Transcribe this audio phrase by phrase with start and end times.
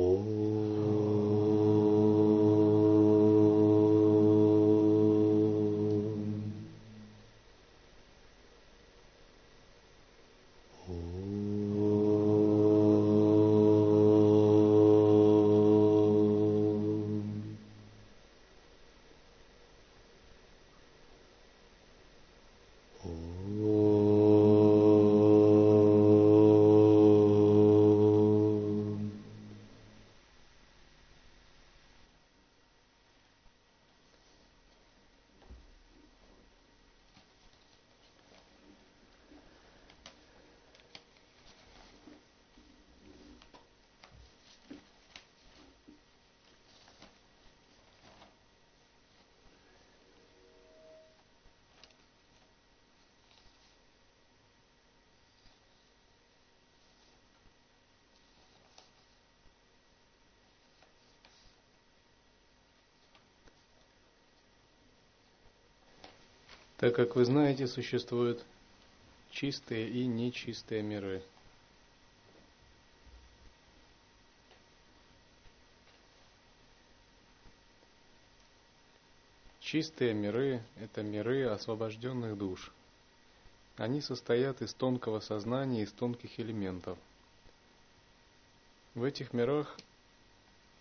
[0.00, 0.67] Oh.
[66.78, 68.44] Так как вы знаете, существуют
[69.32, 71.22] чистые и нечистые миры.
[79.58, 82.70] Чистые миры– это миры освобожденных душ.
[83.76, 86.96] Они состоят из тонкого сознания, из тонких элементов.
[88.94, 89.76] В этих мирах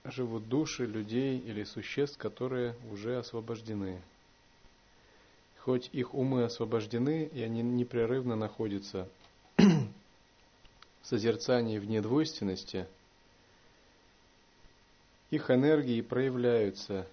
[0.06, 4.00] живут души людей или существ, которые уже освобождены–
[5.68, 9.06] хоть их умы освобождены, и они непрерывно находятся
[9.58, 9.84] в
[11.04, 12.88] созерцании в недвойственности,
[15.30, 17.06] их энергии проявляются.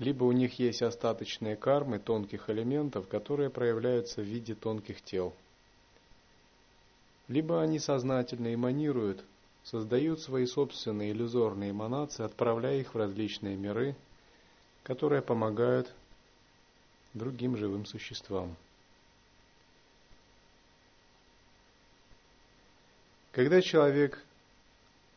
[0.00, 5.32] Либо у них есть остаточные кармы тонких элементов, которые проявляются в виде тонких тел.
[7.28, 9.24] Либо они сознательно эманируют,
[9.62, 13.94] создают свои собственные иллюзорные эманации, отправляя их в различные миры–
[14.84, 15.92] которые помогают
[17.12, 18.54] другим живым существам.
[23.32, 24.22] Когда человек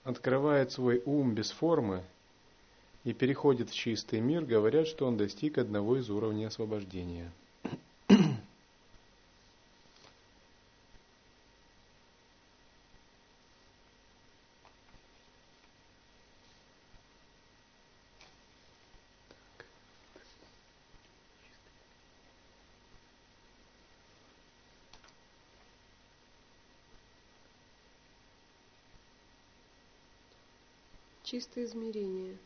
[0.03, 2.03] открывает свой ум без формы
[3.03, 7.31] и переходит в чистый мир, говорят, что он достиг одного из уровней освобождения–
[31.47, 32.37] Чистое измерение.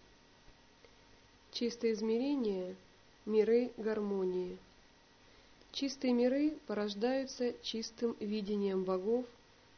[1.51, 2.75] Чистое измерение–
[3.25, 4.57] миры гармонии.
[5.72, 9.25] Чистые миры порождаются чистым видением богов,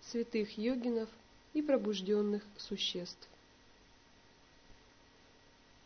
[0.01, 1.09] святых йогинов
[1.53, 3.27] и пробужденных существ.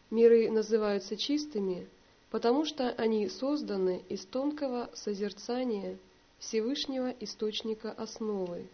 [0.10, 1.88] Миры называются чистыми,
[2.32, 5.98] потому что они созданы из тонкого созерцания
[6.40, 8.68] Всевышнего Источника Основы,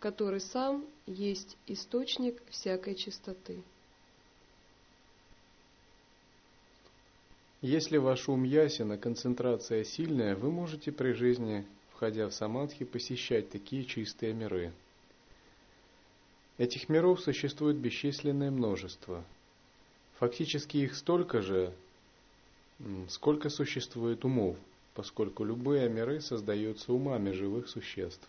[0.00, 3.62] который сам есть источник всякой чистоты.
[7.64, 11.64] Если ваш ум ясен, а концентрация сильная, вы можете при жизни,
[11.94, 14.70] входя в самадхи, посещать такие чистые миры.
[16.58, 19.24] Этих миров существует бесчисленное множество.
[20.18, 21.72] Фактически их столько же,
[23.08, 24.58] сколько существует умов,
[24.92, 28.28] поскольку любые миры создаются умами живых существ.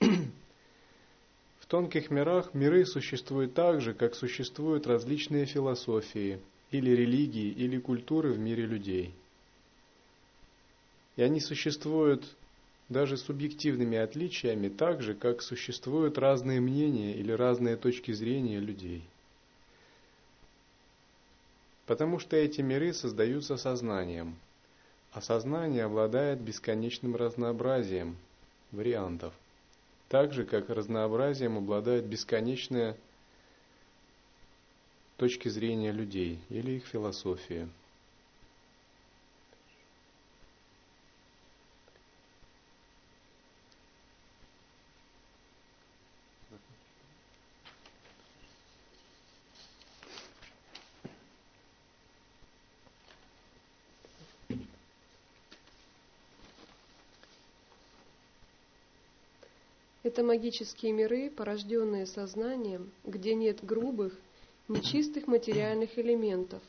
[0.00, 8.32] В тонких мирах миры существуют так же, как существуют различные философии, или религии, или культуры
[8.32, 9.14] в мире людей.
[11.16, 12.24] И они существуют
[12.88, 19.02] даже субъективными отличиями так же, как существуют разные мнения или разные точки зрения людей.
[21.86, 24.36] Потому что эти миры создаются сознанием,
[25.12, 28.16] а сознание обладает бесконечным разнообразием
[28.72, 29.32] вариантов–
[30.08, 32.96] так же, как разнообразием обладают бесконечные
[35.16, 37.68] точки зрения людей или их философия.
[60.02, 64.16] Это магические миры, порожденные сознанием, где нет грубых,
[64.68, 66.62] нечистых материальных элементов.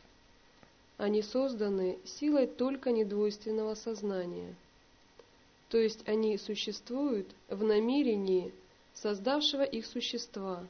[0.98, 4.56] Они созданы силой только недвойственного сознания.
[5.70, 8.54] То есть они существуют в намерении
[8.94, 10.66] создавшего их существа,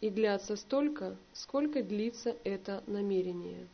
[0.00, 3.66] и длятся столько, сколько длится это намерение.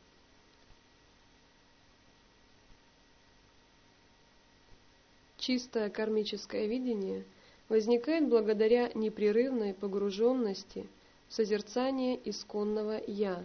[5.36, 7.24] Чистое кармическое видение
[7.68, 10.86] возникает благодаря непрерывной погруженности
[11.34, 13.44] созерцание исконного «Я»,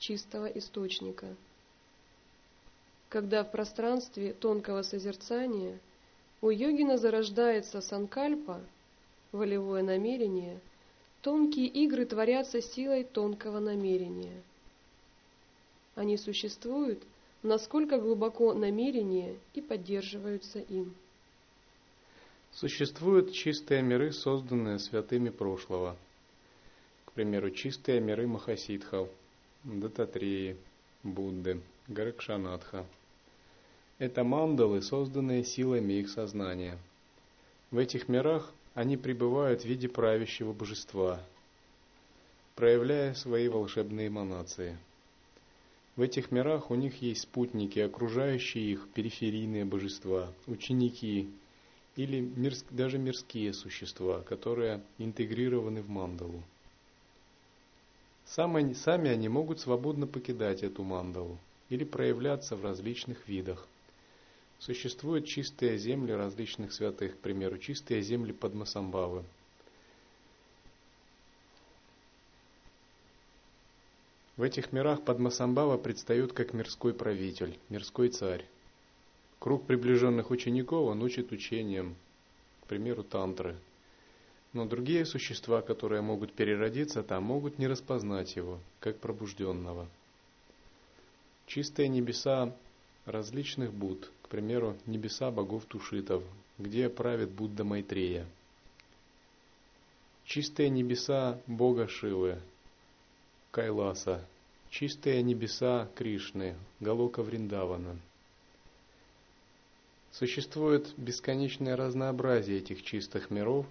[0.00, 1.28] чистого источника.
[3.08, 5.78] Когда в пространстве тонкого созерцания
[6.42, 8.60] у йогина зарождается санкальпа,
[9.30, 10.58] волевое намерение,
[11.22, 14.42] тонкие игры творятся силой тонкого намерения.
[15.94, 17.00] Они существуют,
[17.44, 20.94] насколько глубоко намерение и поддерживаются им.
[22.52, 25.96] Существуют чистые миры, созданные святыми прошлого.
[27.10, 29.08] К примеру, чистые миры Махасидхов,
[29.64, 30.56] Дататреи,
[31.02, 32.86] Будды, Гаракшанатха.
[33.98, 36.78] Это мандалы, созданные силами их сознания.
[37.72, 41.20] В этих мирах они пребывают в виде правящего божества,
[42.54, 44.78] проявляя свои волшебные эманации.
[45.96, 51.28] В этих мирах у них есть спутники, окружающие их периферийные божества, ученики
[51.96, 56.44] или мирс, даже мирские существа, которые интегрированы в мандалу.
[58.30, 61.36] Сами, сами они могут свободно покидать эту мандалу
[61.68, 63.66] или проявляться в различных видах.
[64.60, 69.24] Существуют чистые земли различных святых, к примеру, чистые земли Падмасамбавы.
[74.36, 78.46] В этих мирах Падмасамбава предстает как мирской правитель, мирской царь.
[79.40, 81.96] Круг приближенных учеников он учит учением,
[82.62, 83.56] к примеру, тантры.
[84.52, 89.88] Но другие существа, которые могут переродиться там, могут не распознать его, как пробужденного.
[91.46, 92.54] Чистые небеса
[93.06, 96.24] различных Будд, к примеру, небеса богов Тушитов,
[96.58, 98.26] где правит Будда Майтрея.
[100.24, 102.38] Чистые небеса бога Шивы,
[103.50, 104.24] Кайласа,
[104.70, 107.96] чистые небеса Кришны, Галока Вриндавана–
[110.12, 113.64] Существует бесконечное разнообразие этих чистых миров,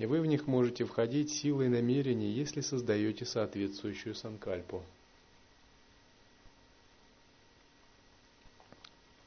[0.00, 4.82] и вы в них можете входить силой намерений, если создаете соответствующую санкальпу.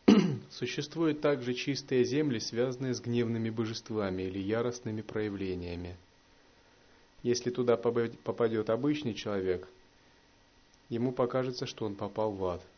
[0.49, 5.95] Существуют также чистые земли, связанные с гневными божествами или яростными проявлениями.
[7.21, 9.67] Если туда попадет обычный человек,
[10.89, 12.61] ему покажется, что он попал в ад–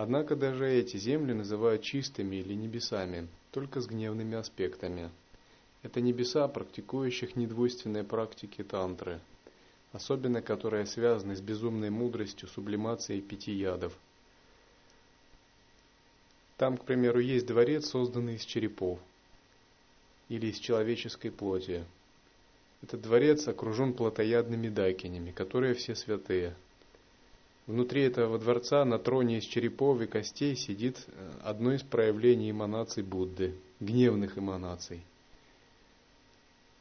[0.00, 5.10] Однако даже эти земли называют чистыми или небесами, только с гневными аспектами.
[5.82, 9.20] Это небеса, практикующих недвойственные практики тантры,
[9.92, 13.92] особенно которые связаны с безумной мудростью, сублимацией пяти ядов.
[16.56, 18.98] Там, к примеру, есть дворец, созданный из черепов
[20.28, 21.84] или из человеческой плоти.
[22.82, 26.54] Этот дворец окружен плотоядными дайкинями, которые все святые–
[27.68, 33.02] Внутри этого дворца на троне из черепов и костей сидит э, одно из проявлений эманаций
[33.02, 35.02] Будды, гневных эманаций.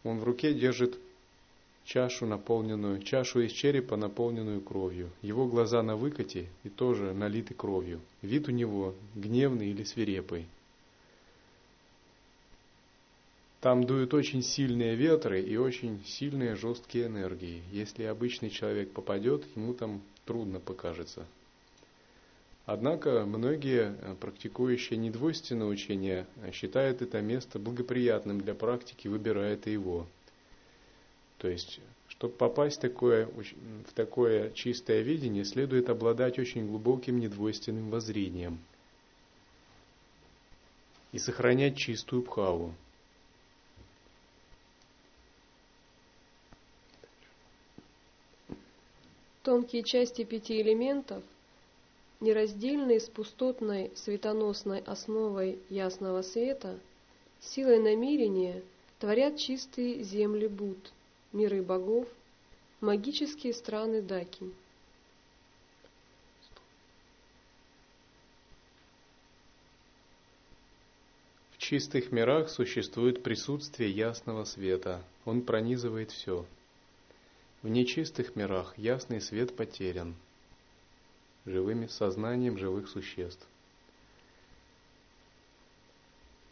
[0.08, 0.98] Он в руке держит
[1.84, 5.10] чашу, наполненную, чашу из черепа, наполненную кровью.
[5.22, 8.00] Его глаза на выкате и тоже налиты кровью.
[8.22, 10.46] Вид у него гневный или свирепый.
[13.60, 17.62] Там дуют очень сильные ветры и очень сильные жесткие энергии.
[17.74, 21.26] Если обычный человек попадет, ему там трудно покажется.
[22.68, 30.06] Однако многие, э, практикующие недвойственное учение, э, считают это место благоприятным для практики, выбирая его.
[31.38, 37.90] То есть, чтобы попасть в такое, в такое чистое видение, следует обладать очень глубоким недвойственным
[37.90, 38.60] воззрением
[41.14, 42.76] и сохранять чистую бхаву.
[49.44, 51.24] Тонкие части пяти элементов,
[52.20, 56.80] нераздельные с пустотной светоносной основой ясного света,
[57.40, 58.64] силой намерения
[59.00, 60.92] творят чистые земли Буд,
[61.34, 62.08] миры богов,
[62.82, 64.52] магические страны Даки.
[71.52, 75.04] В чистых мирах существует присутствие ясного света.
[75.26, 76.46] Он пронизывает все–
[77.64, 80.16] в нечистых мирах ясный свет потерян
[81.48, 83.48] живыми сознанием живых существ.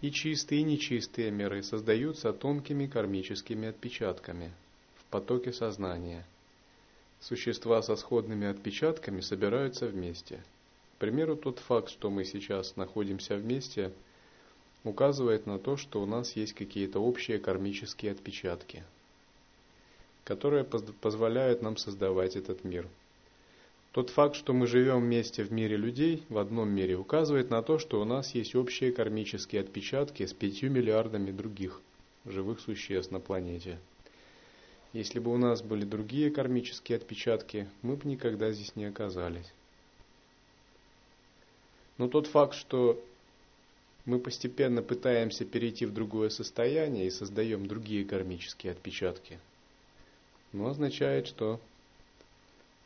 [0.02, 4.52] И чистые, и нечистые миры создаются тонкими кармическими отпечатками
[4.96, 6.26] в потоке сознания.
[7.20, 10.44] Существа со сходными отпечатками собираются вместе.
[10.96, 13.92] К примеру, тот факт, что мы сейчас находимся вместе,
[14.84, 18.84] указывает на то, что у нас есть какие-то общие кармические отпечатки–
[20.26, 22.88] которые позволяют нам создавать этот мир.
[23.96, 27.80] Тот факт, что мы живем вместе в мире людей, в одном мире, указывает на то,
[27.80, 31.80] что у нас есть общие кармические отпечатки с пятью миллиардами других
[32.26, 33.80] живых существ на планете.
[34.92, 39.50] Если бы у нас были другие кармические отпечатки, мы бы никогда здесь не оказались.
[41.98, 43.02] Но тот факт, что
[44.04, 49.40] мы постепенно пытаемся перейти в другое состояние и создаем другие кармические отпечатки,
[50.52, 51.62] но означает, что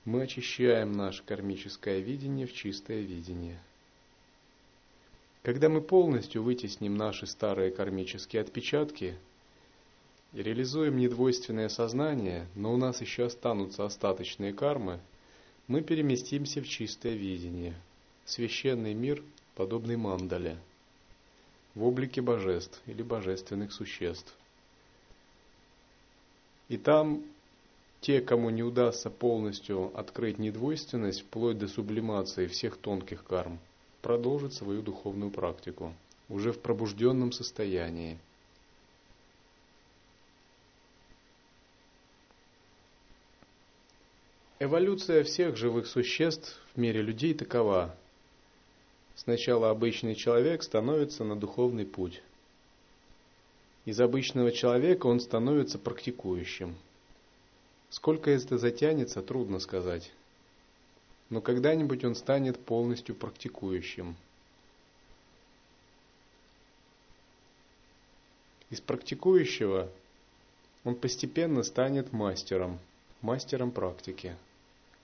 [0.05, 3.59] мы очищаем наше кармическое видение в чистое видение.
[5.43, 9.15] Когда мы полностью вытесним наши старые кармические отпечатки
[10.33, 14.99] и реализуем недвойственное сознание, но у нас еще останутся остаточные кармы,
[15.67, 17.75] мы переместимся в чистое видение,
[18.25, 19.23] священный мир,
[19.55, 20.57] подобный мандале–
[21.75, 24.33] в облике божеств или божественных существ.
[26.67, 27.23] И там
[28.01, 33.59] те, кому не удастся полностью открыть недвойственность, вплоть до сублимации всех тонких карм,
[34.01, 35.93] продолжат свою духовную практику,
[36.29, 38.17] уже в пробужденном состоянии.
[44.59, 47.95] Эволюция всех живых существ в мире людей такова–
[49.19, 52.21] Сначала обычный человек становится на духовный путь.
[53.83, 56.77] Из обычного человека он становится практикующим.
[57.89, 60.11] Сколько это затянется, трудно сказать.
[61.29, 64.15] Но когда-нибудь он станет полностью практикующим.
[68.69, 69.89] Из практикующего
[70.83, 72.79] он постепенно станет мастером,
[73.21, 74.35] мастером практики.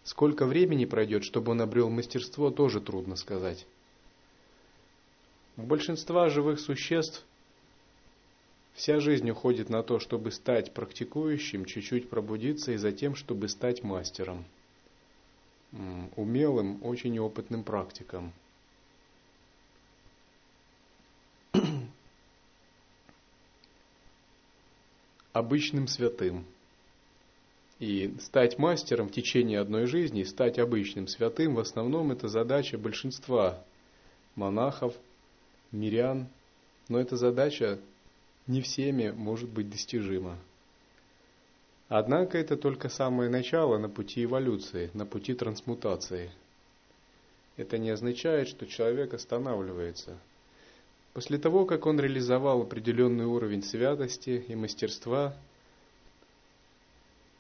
[0.04, 3.66] Сколько времени пройдет, чтобы он обрел мастерство, тоже трудно сказать.
[5.58, 7.24] У большинства живых существ
[8.76, 14.46] вся жизнь уходит на то, чтобы стать практикующим, чуть-чуть пробудиться и затем, чтобы стать мастером,
[16.16, 18.32] умелым, очень опытным практиком.
[25.32, 26.46] обычным святым.
[27.80, 33.62] И стать мастером в течение одной жизни, стать обычным святым, в основном это задача большинства
[34.36, 34.94] монахов,
[35.72, 36.28] мирян,
[36.88, 37.80] но эта задача
[38.48, 40.38] не всеми может быть достижима.
[41.88, 46.32] Однако это только самое начало на пути эволюции, на пути трансмутации.
[47.58, 50.18] Это не означает, что человек останавливается.
[51.14, 55.34] После того, как он реализовал определенный уровень святости и мастерства,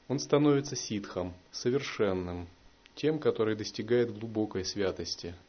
[0.07, 2.47] он становится ситхом, совершенным,
[2.93, 5.33] тем, который достигает глубокой святости–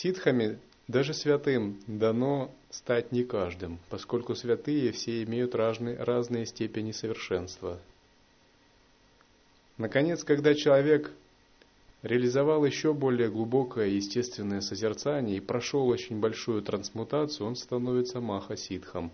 [0.00, 0.58] Ситхами,
[0.88, 7.78] даже святым, дано стать не каждым, поскольку святые все имеют разные, разные степени совершенства.
[9.76, 11.12] Наконец, когда человек
[12.02, 19.12] реализовал еще более глубокое естественное созерцание и прошел очень большую трансмутацию, он становится маха-ситхом.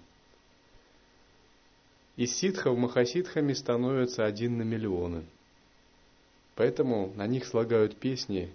[2.16, 5.25] Из ситхов махаситхами становятся один на миллионы.
[6.54, 8.52] Поэтому на них слагают песни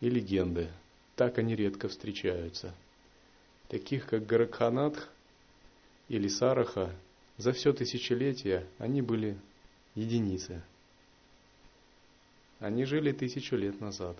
[0.00, 0.70] и легенды–
[1.16, 2.74] так они редко встречаются.
[3.68, 5.08] Таких как Гаракханатх
[6.08, 6.90] или Сараха,
[7.38, 9.36] за все тысячелетие они были
[9.94, 10.62] единицы.
[12.60, 14.16] Они жили тысячу лет назад.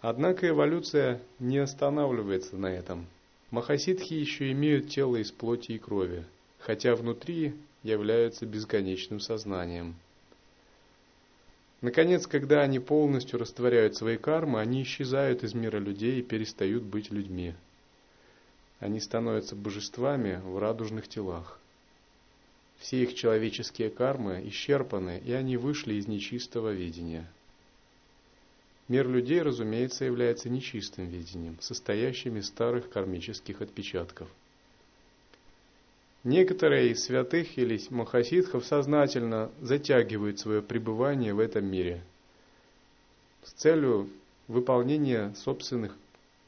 [0.00, 3.06] Однако эволюция не останавливается на этом.
[3.50, 6.24] Махасидхи еще имеют тело из плоти и крови,
[6.58, 9.96] хотя внутри являются бесконечным сознанием–
[11.80, 17.10] Наконец, когда они полностью растворяют свои кармы, они исчезают из мира людей и перестают быть
[17.10, 17.54] людьми.
[18.80, 21.58] Они становятся божествами в радужных телах.
[22.78, 27.28] Все их человеческие кармы исчерпаны, и они вышли из нечистого видения.
[28.88, 34.28] Мир людей, разумеется, является нечистым видением, состоящим из старых кармических отпечатков–
[36.24, 42.02] Некоторые из святых или махасидхов сознательно затягивают свое пребывание в этом мире
[43.44, 44.08] с целью
[44.48, 45.96] выполнения собственных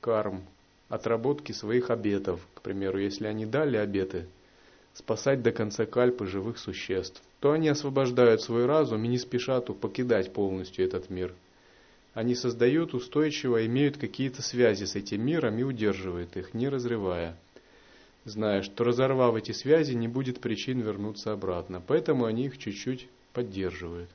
[0.01, 0.43] карм,
[0.89, 2.41] отработки своих обетов.
[2.55, 4.27] К примеру, если они дали обеты
[4.93, 10.33] спасать до конца кальпы живых существ, то они освобождают свой разум и не спешат покидать
[10.33, 11.33] полностью этот мир.
[12.13, 17.37] Они создают устойчиво, имеют какие-то связи с этим миром и удерживают их, не разрывая–
[18.25, 21.83] зная, что разорвав эти связи, не будет причин вернуться обратно.
[21.87, 24.11] Поэтому они их чуть-чуть поддерживают.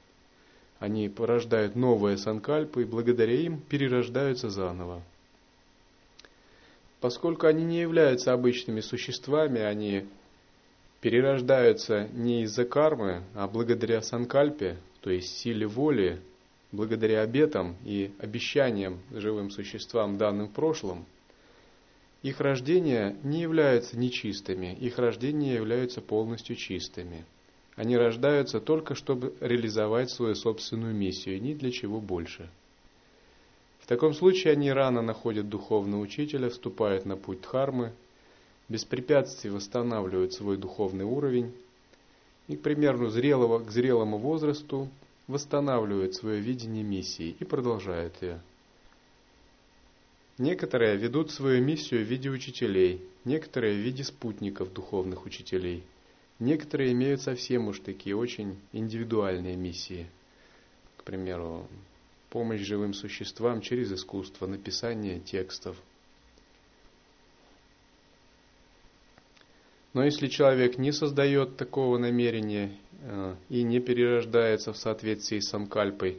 [0.79, 5.01] Они порождают новые санкальпы и благодаря им перерождаются заново.
[6.99, 10.05] Поскольку они не являются обычными существами, они
[11.01, 16.19] перерождаются не из-за кармы, а благодаря санкальпе, то есть силе воли,
[16.71, 21.05] благодаря обетам и обещаниям живым существам, данным в прошлом,
[22.25, 27.23] их рождения не являются нечистыми, их рождения являются полностью чистыми.
[27.75, 32.49] Они рождаются только, чтобы реализовать свою собственную миссию, ни для чего больше.
[33.79, 37.91] В таком случае они рано находят духовного учителя, вступают на путь Дхармы,
[38.69, 41.53] без препятствий восстанавливают свой духовный уровень
[42.47, 44.89] и, к примеру, зрелого, к зрелому возрасту
[45.27, 48.41] восстанавливают свое видение миссии и продолжают ее.
[50.37, 55.83] Некоторые ведут свою миссию в виде учителей, некоторые в виде спутников духовных учителей.
[56.39, 60.07] Некоторые имеют совсем уж такие очень индивидуальные миссии.
[60.97, 61.69] К примеру,
[62.29, 65.77] помощь живым существам через искусство, написание текстов.
[69.93, 76.17] Но если человек не создает такого намерения э, и не перерождается в соответствии с санкальпой,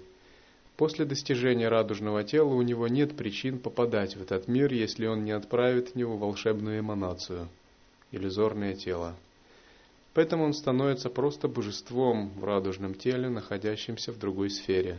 [0.76, 5.32] После достижения радужного тела у него нет причин попадать в этот мир, если он не
[5.32, 7.48] отправит в него волшебную эманацию,
[8.12, 9.14] иллюзорное тело.
[10.12, 14.98] Поэтому он становится просто божеством в радужном теле, находящемся в другой сфере.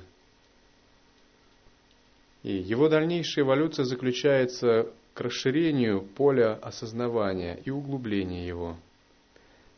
[2.42, 8.78] И его дальнейшая эволюция заключается к расширению поля осознавания и углублению его,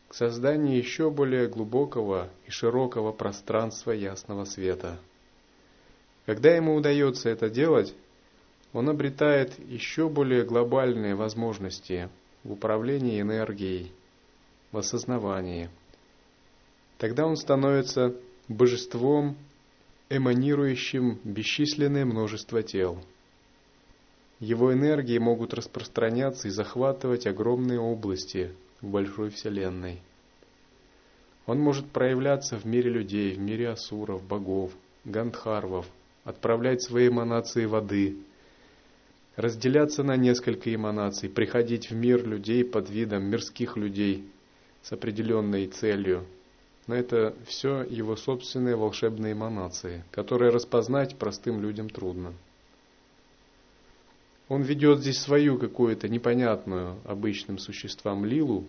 [0.08, 4.98] к созданию еще более глубокого и широкого пространства ясного света–
[6.26, 7.94] когда ему удается это делать,
[8.72, 12.08] он обретает еще более глобальные возможности
[12.44, 13.92] в управлении энергией,
[14.70, 15.70] в осознавании.
[16.98, 18.14] Тогда он становится
[18.48, 19.36] божеством,
[20.08, 23.02] эманирующим бесчисленное множество тел.
[24.38, 30.00] Его энергии могут распространяться и захватывать огромные области в большой Вселенной.
[31.46, 34.72] Он может проявляться в мире людей, в мире асуров, богов,
[35.04, 35.86] гандхарвов–
[36.30, 38.16] отправлять свои эманации воды,
[39.36, 44.24] разделяться на несколько эманаций, приходить в мир людей под видом мирских людей
[44.82, 46.24] с определенной целью.
[46.86, 52.32] Но это все его собственные волшебные эманации, которые распознать простым людям трудно.
[54.48, 58.64] Он ведет здесь свою какую-то непонятную обычным существам лилу,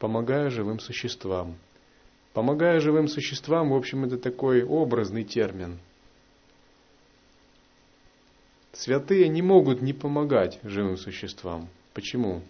[0.00, 1.56] помогая живым существам.
[2.32, 5.78] Помогая живым существам, в общем, это такой образный термин–
[8.78, 11.68] Святые не могут не помогать живым существам.
[11.94, 12.42] Почему?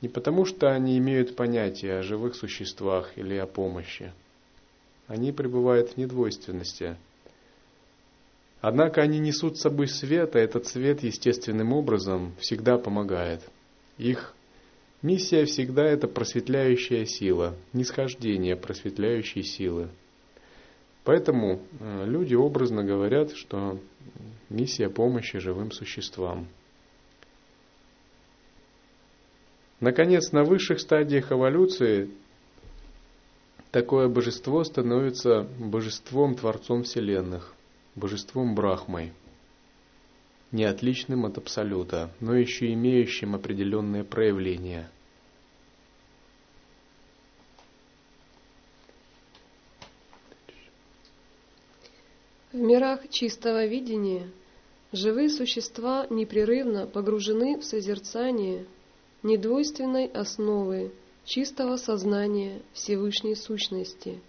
[0.00, 4.12] Не потому, что они имеют понятие о живых существах или о помощи.
[5.06, 6.96] Они пребывают в недвойственности.
[8.62, 13.42] Однако они несут с собой свет, а этот свет естественным образом всегда помогает.
[13.98, 14.34] Их
[15.02, 19.90] миссия всегда это просветляющая сила, нисхождение просветляющей силы.
[21.08, 23.80] Поэтому э, люди образно говорят, что
[24.50, 26.46] миссия помощи живым существам.
[29.80, 32.10] Наконец, на высших стадиях эволюции
[33.70, 37.54] такое божество становится божеством Творцом Вселенных,
[37.94, 39.14] божеством Брахмой,
[40.52, 44.90] не отличным от Абсолюта, но еще имеющим определенные проявления–
[52.58, 54.28] В мирах чистого видения
[54.90, 58.66] живые существа непрерывно погружены в созерцание
[59.22, 60.90] недвойственной основы
[61.24, 64.20] чистого сознания Всевышней Сущности,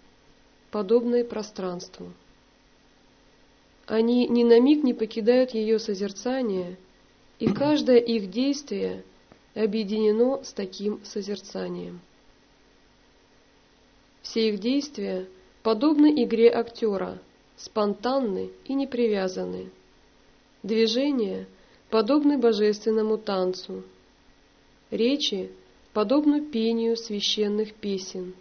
[0.70, 2.12] подобной пространству.
[3.86, 6.78] Они ни на миг не покидают ее созерцание,
[7.40, 9.02] и каждое их действие
[9.56, 12.00] объединено с таким созерцанием.
[14.22, 15.26] Все их действия
[15.64, 17.18] подобны игре актера–
[17.60, 19.70] спонтанны и не привязаны.
[20.62, 21.46] Движения
[21.90, 23.82] подобны божественному танцу.
[24.90, 25.50] Речи
[25.92, 28.34] подобны пению священных песен,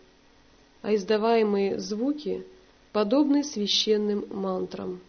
[0.82, 2.46] а издаваемые звуки
[2.92, 5.00] подобны священным мантрам.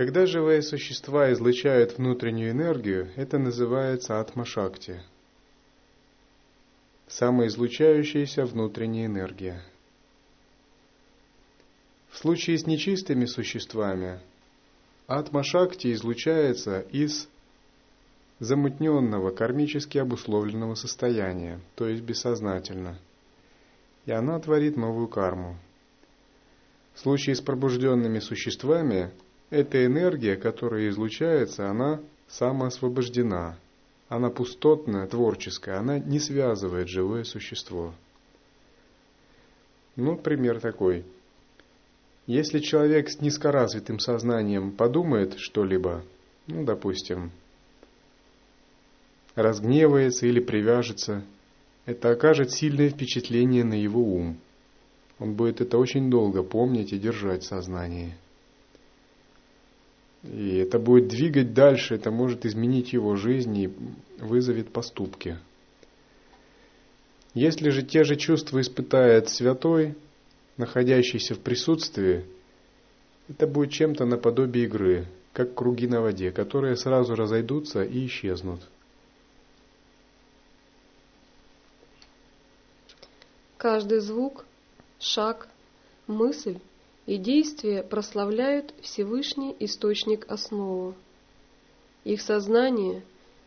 [0.00, 5.02] Когда живые существа излучают внутреннюю энергию, это называется атмашакти.
[7.06, 9.62] Самоизлучающаяся внутренняя энергия.
[12.08, 14.20] В случае с нечистыми существами
[15.06, 17.28] атмашакти излучается из
[18.38, 22.98] замутненного, кармически обусловленного состояния, то есть бессознательно.
[24.06, 25.58] и она творит новую карму.
[26.94, 29.12] В случае с пробужденными существами,
[29.50, 33.58] эта энергия, которая излучается, она самоосвобождена.
[34.08, 37.92] Она пустотная, творческая, она не связывает живое существо.
[39.96, 41.04] Ну, пример такой.
[42.26, 46.02] Если человек с низкоразвитым сознанием подумает что-либо,
[46.46, 47.30] ну, допустим,
[49.34, 51.24] разгневается или привяжется,
[51.86, 54.38] это окажет сильное впечатление на его ум.
[55.18, 58.14] Он будет это очень долго помнить и держать в сознании.
[60.22, 63.72] И это будет двигать дальше, это может изменить его жизнь и
[64.18, 65.38] вызовет поступки.
[67.32, 69.94] Если же те же чувства испытает святой,
[70.56, 72.24] находящийся в присутствии,
[73.28, 78.60] это будет чем-то наподобие игры, как круги на воде, которые сразу разойдутся и исчезнут.
[83.56, 84.44] Каждый звук,
[84.98, 85.48] шаг,
[86.06, 86.58] мысль
[87.06, 90.94] и действие прославляют Всевышний Источник Основу.
[92.04, 93.02] Их сознание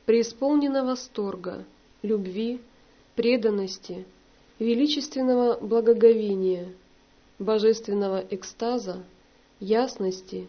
[0.05, 1.65] преисполнено восторга,
[2.01, 2.61] любви,
[3.15, 4.05] преданности,
[4.59, 6.73] величественного благоговения,
[7.39, 9.03] божественного экстаза,
[9.59, 10.47] ясности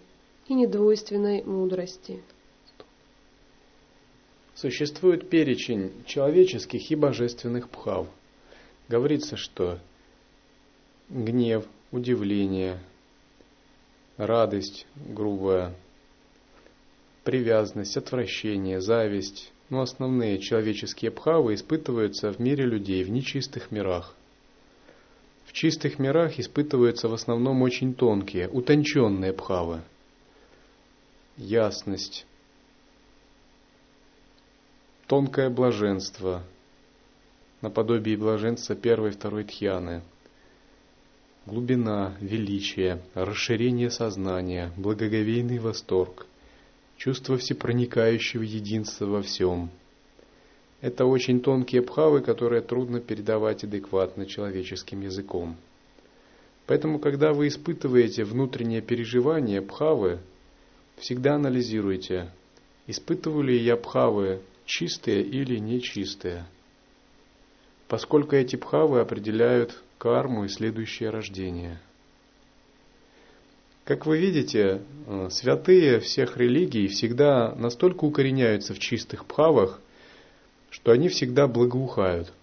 [0.49, 2.23] и недвойственной мудрости.
[4.55, 8.07] Существует перечень человеческих и божественных пхав–
[8.88, 9.79] говорится, что
[11.09, 12.79] гнев, удивление,
[14.16, 15.74] радость грубая,
[17.24, 24.14] привязанность, отвращение, зависть, ну, основные человеческие пхавы испытываются в мире людей, в нечистых мирах.
[25.46, 29.83] В чистых мирах испытываются в основном очень тонкие, утонченные пхавы.
[31.37, 32.27] Ясность,
[35.07, 36.42] тонкое блаженство,
[37.61, 40.03] наподобие блаженства первой и второй тхьяны.
[41.47, 46.27] Глубина, величие, расширение сознания, благоговейный восторг,
[46.97, 49.71] чувство всепроникающего единства во всем.
[50.81, 55.57] Это очень тонкие пхавы, которые трудно передавать адекватно человеческим языком.
[56.67, 60.21] Поэтому, когда вы испытываете внутреннее переживание пхавы,
[60.97, 62.31] всегда анализируйте,
[62.87, 66.47] испытываю ли я пхавы чистые или нечистые–
[67.89, 71.79] поскольку эти пхавы определяют карму и следующее рождение.
[73.85, 79.81] Как вы видите, э, святые всех религий всегда настолько укореняются в чистых пхавах,
[80.69, 82.35] что они всегда благоухают.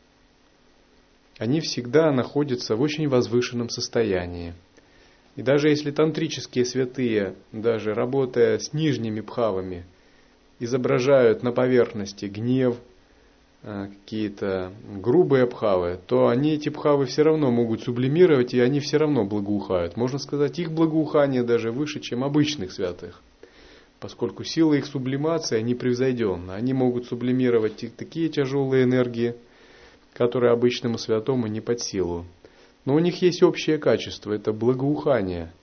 [1.37, 4.55] Они всегда находятся в очень возвышенном состоянии.
[5.35, 9.85] И даже если тантрические святые, даже работая с нижними пхавами,
[10.57, 12.77] изображают на поверхности гнев,
[13.61, 19.23] какие-то грубые пхавы, то они эти пхавы все равно могут сублимировать, и они все равно
[19.23, 19.97] благоухают.
[19.97, 23.21] Можно сказать, их благоухание даже выше, чем обычных святых,
[23.99, 26.55] поскольку сила их сублимации непревзойденна.
[26.55, 29.35] Они могут сублимировать такие тяжелые энергии,
[30.13, 32.25] которые обычному святому не под силу.
[32.85, 35.53] Но у них есть общее качество, это благоухание.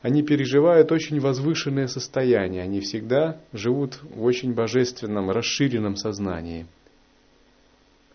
[0.00, 6.64] Они переживают очень возвышенное состояние, они всегда живут в очень божественном, расширенном сознании–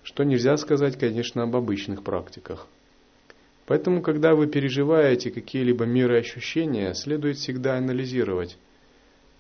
[0.10, 2.66] что нельзя сказать, конечно, об обычных практиках.
[3.68, 8.58] Поэтому, когда вы переживаете какие-либо миры ощущения, следует всегда анализировать,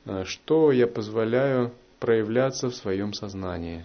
[0.05, 3.83] э, что я позволяю проявляться в своем сознании.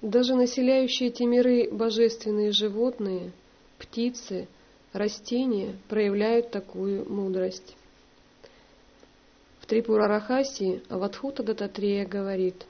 [0.00, 3.32] Даже населяющие эти миры божественные животные,
[3.78, 4.48] птицы,
[4.94, 7.76] растения проявляют такую мудрость.
[9.68, 12.64] Трипура Рахаси Аватхута Дататрея говорит,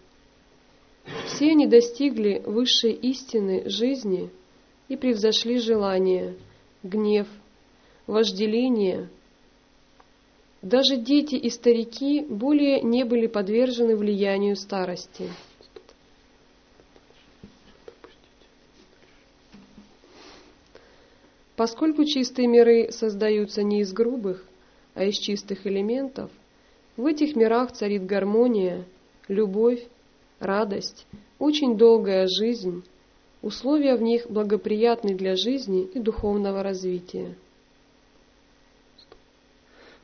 [1.26, 4.30] «Все они достигли высшей истины жизни
[4.88, 6.34] и превзошли желание,
[6.82, 7.28] гнев,
[8.08, 9.08] вожделение.
[10.60, 15.30] Даже дети и старики более не были подвержены влиянию старости».
[21.54, 24.44] Поскольку чистые миры создаются не из грубых,
[24.94, 26.32] а из чистых элементов–
[26.98, 28.84] в этих мирах царит гармония,
[29.28, 29.86] любовь,
[30.40, 31.06] радость,
[31.38, 32.82] очень долгая жизнь,
[33.40, 37.36] условия в них благоприятны для жизни и духовного развития.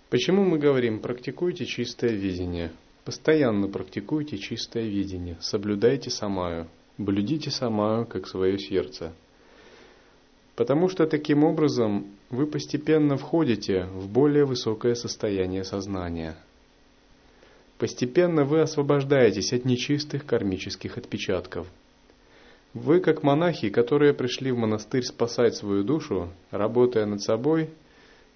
[0.08, 2.70] Почему мы говорим «практикуйте чистое видение»?
[3.04, 9.12] Постоянно практикуйте чистое видение, соблюдайте самаю, блюдите самаю, как свое сердце.
[10.54, 16.36] Потому что таким образом вы постепенно входите в более высокое состояние сознания–
[17.84, 21.66] Постепенно вы освобождаетесь от нечистых кармических отпечатков.
[22.72, 27.68] Вы, как монахи, которые пришли в монастырь спасать свою душу, работая над собой,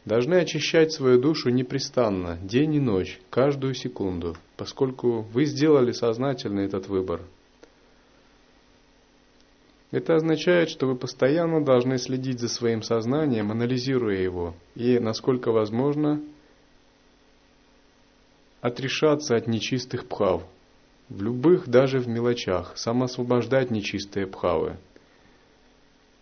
[0.04, 6.86] должны очищать свою душу непрестанно, день и ночь, каждую секунду, поскольку вы сделали сознательно этот
[6.88, 7.22] выбор.
[9.92, 16.20] Это означает, что вы постоянно должны следить за своим сознанием, анализируя его, и, насколько возможно,
[18.60, 20.42] отрешаться от нечистых пхав,
[21.08, 24.76] в любых, даже в мелочах, самоосвобождать нечистые пхавы.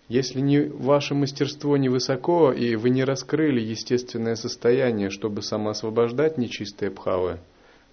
[0.08, 7.40] Если не, ваше мастерство невысоко, и вы не раскрыли естественное состояние, чтобы самоосвобождать нечистые пхавы,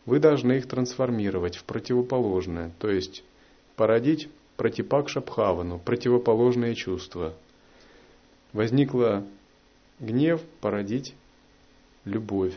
[0.05, 3.23] вы должны их трансформировать в противоположное, то есть
[3.75, 7.33] породить протипакша пхавану, противоположное чувство.
[8.51, 9.25] Возникла
[9.99, 11.15] гнев, породить
[12.05, 12.53] любовь.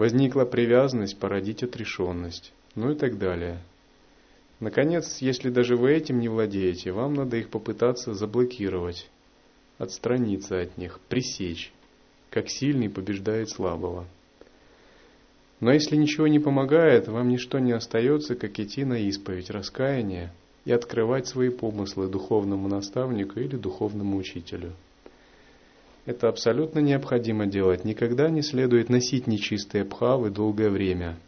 [0.00, 3.58] Возникла привязанность, породить отрешенность, ну и так далее.
[4.58, 9.10] Наконец, если даже вы этим не владеете, вам надо их попытаться заблокировать,
[9.76, 11.70] отстраниться от них, пресечь,
[12.30, 14.06] как сильный побеждает слабого.
[15.60, 20.32] Но если ничего не помогает, вам ничто не остается, как идти на исповедь, раскаяние
[20.64, 24.72] и открывать свои помыслы духовному наставнику или духовному учителю.
[26.06, 27.84] Это абсолютно необходимо делать.
[27.84, 31.18] Никогда не следует носить нечистые пхавы долгое время.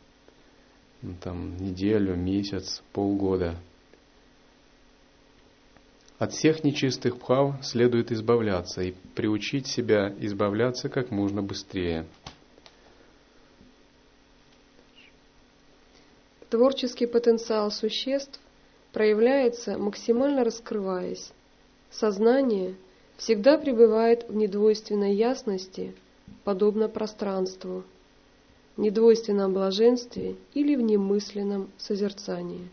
[1.03, 3.57] Ну, там, неделю, месяц, полгода.
[6.19, 12.07] От всех нечистых пхав следует избавляться и приучить себя избавляться как можно быстрее.
[16.49, 18.41] Творческий потенциал существ
[18.93, 21.33] проявляется, максимально раскрываясь.
[21.91, 22.77] Сознание–
[23.17, 25.95] всегда пребывает в недвойственной ясности,
[26.45, 27.85] подобно пространству,
[28.77, 32.69] недвойственном блаженстве или в немысленном созерцании.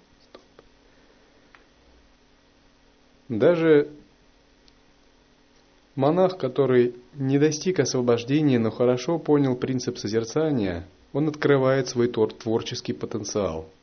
[3.28, 3.90] Даже
[5.96, 13.68] монах, который не достиг освобождения, но хорошо понял принцип созерцания, он открывает свой творческий потенциал–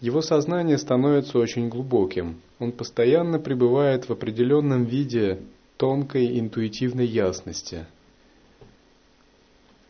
[0.00, 2.40] его сознание становится очень глубоким.
[2.58, 5.40] Он постоянно пребывает в определенном виде
[5.76, 7.86] тонкой интуитивной ясности.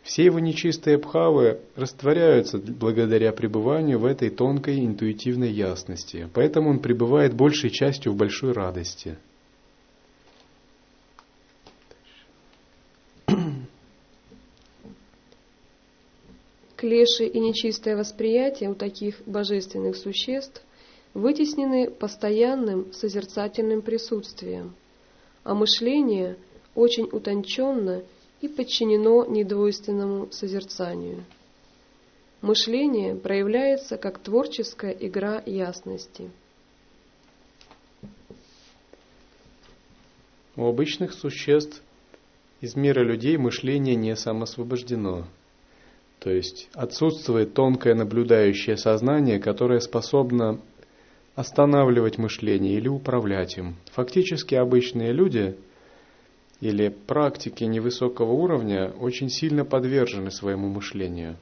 [0.03, 7.35] Все его нечистые бхавы растворяются благодаря пребыванию в этой тонкой интуитивной ясности, поэтому он пребывает
[7.35, 9.19] большей частью в большой радости–
[16.79, 20.63] Клеши и нечистое восприятие у таких божественных существ
[21.13, 24.77] вытеснены постоянным созерцательным присутствием,
[25.43, 26.37] а мышление
[26.77, 28.05] очень утонченно
[28.41, 31.25] и подчинено недвойственному созерцанию.
[32.43, 36.31] Мышление проявляется как творческая игра ясности.
[40.55, 41.83] У обычных существ
[42.61, 45.27] из мира людей мышление не самосвобождено–
[46.21, 50.61] то есть отсутствует тонкое наблюдающее сознание, которое способно
[51.35, 53.77] останавливать мышление или управлять им.
[53.93, 55.57] Фактически обычные люди
[56.61, 61.37] или практики невысокого уровня очень сильно подвержены своему мышлению.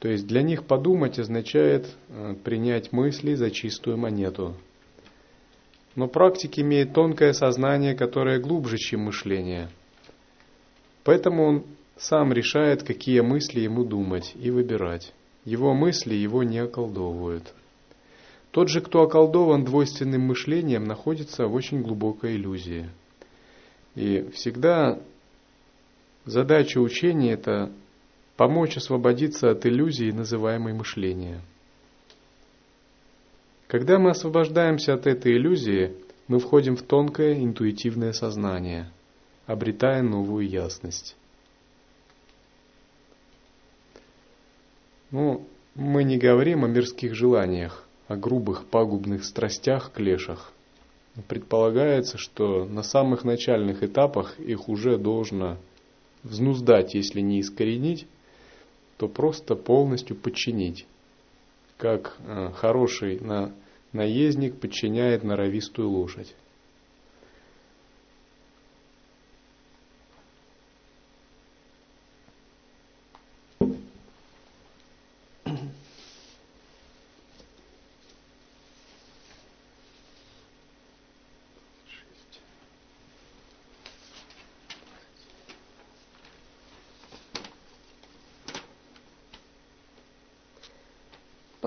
[0.00, 4.54] То есть для них подумать означает э, принять мысли за чистую монету.
[5.96, 9.68] Но практик имеет тонкое сознание, которое глубже, чем мышление.
[11.02, 11.64] Поэтому он
[11.98, 15.12] сам решает, какие мысли ему думать и выбирать.
[15.44, 17.52] Его мысли его не околдовывают.
[18.50, 22.88] Тот же, кто околдован двойственным мышлением, находится в очень глубокой иллюзии.
[23.94, 25.00] И всегда
[26.24, 27.72] задача учения– это
[28.36, 31.40] помочь освободиться от иллюзии, называемой мышление.
[33.66, 35.94] Когда мы освобождаемся от этой иллюзии,
[36.26, 38.90] мы входим в тонкое интуитивное сознание,
[39.46, 41.16] обретая новую ясность.
[45.10, 50.52] Ну, мы не говорим о мирских желаниях, о грубых пагубных страстях, клешах.
[51.28, 55.56] Предполагается, что на самых начальных этапах их уже должно
[56.22, 58.06] взнуздать, если не искоренить,
[58.98, 60.86] то просто полностью подчинить.
[61.78, 63.52] Как э, хороший на,
[63.92, 66.34] наездник подчиняет норовистую лошадь.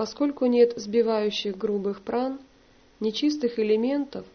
[0.02, 2.40] Поскольку нет сбивающих грубых пран,
[2.98, 4.26] нечистых элементов,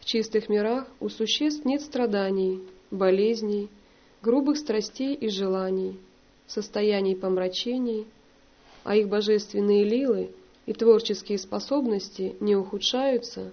[0.00, 3.68] в чистых мирах у существ нет страданий, болезней,
[4.22, 6.00] грубых страстей и желаний,
[6.46, 8.06] состояний помрачений,
[8.84, 10.30] а их божественные лилы
[10.64, 13.52] и творческие способности не ухудшаются,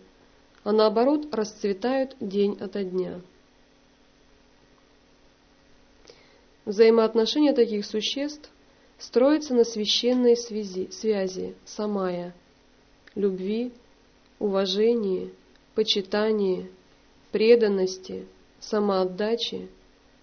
[0.64, 3.20] а наоборот расцветают день ото дня.
[6.64, 8.50] Взаимоотношения таких существ
[9.00, 12.36] строятся на священной связи, связи самая,
[13.16, 13.72] любви,
[14.38, 15.34] уважении,
[15.74, 16.70] почитании,
[17.32, 18.28] преданности,
[18.60, 19.70] самоотдаче,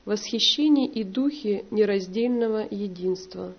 [0.04, 3.54] восхищении и духе нераздельного единства.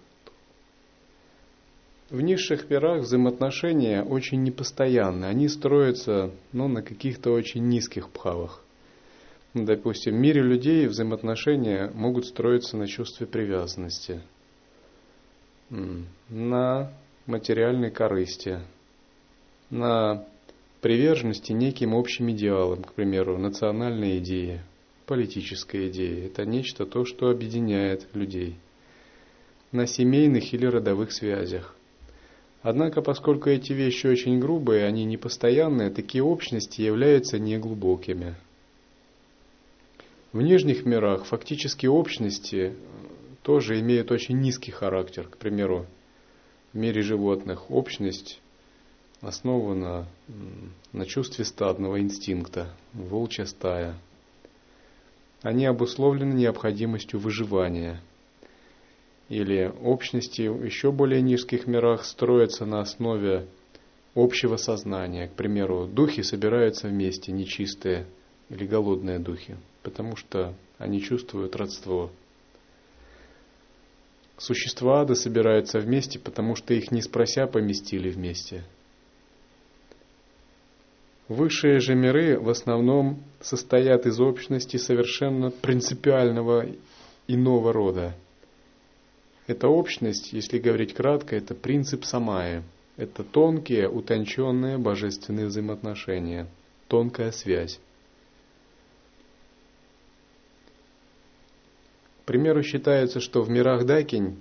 [2.10, 5.26] В низших мирах взаимоотношения очень непостоянны.
[5.26, 8.64] Они строятся ну, на каких-то очень низких пхавах.
[9.54, 14.22] Допустим, в мире людей взаимоотношения могут строиться на чувстве привязанности,
[15.70, 16.92] на
[17.26, 18.60] материальной корысти,
[19.70, 20.26] на
[20.82, 24.62] приверженности неким общим идеалам, к примеру, национальной идеи,
[25.06, 26.26] политической идеи.
[26.26, 28.56] Это нечто то, что объединяет людей
[29.72, 31.76] на семейных или родовых связях.
[32.62, 38.36] Однако, поскольку эти вещи очень грубые, они непостоянные, такие общности являются неглубокими–
[40.34, 42.76] в нижних мирах фактически общности
[43.48, 45.30] тоже имеют очень низкий характер.
[45.30, 45.86] К примеру,
[46.74, 48.42] в мире животных общность
[49.22, 50.06] основана
[50.92, 53.96] на чувстве стадного инстинкта, волчья стая.
[55.44, 58.02] Они обусловлены необходимостью выживания.
[59.30, 63.48] Или общности в еще более низких мирах строятся на основе
[64.14, 65.30] общего сознания.
[65.30, 68.08] К примеру, духи собираются вместе, нечистые
[68.50, 69.56] или голодные духи
[69.88, 72.12] потому что они чувствуют родство.
[74.38, 78.64] Существа ада собираются вместе, потому что их не спрося поместили вместе.
[81.28, 86.68] Высшие же миры в основном состоят из общности совершенно принципиального
[87.28, 88.16] иного рода.
[89.48, 92.64] Эта общность, если говорить кратко, это принцип самая.
[92.96, 96.48] Это тонкие, утонченные божественные взаимоотношения,
[96.88, 97.80] тонкая связь.
[102.28, 104.36] Примеру, считается, что в мирах Дакинь,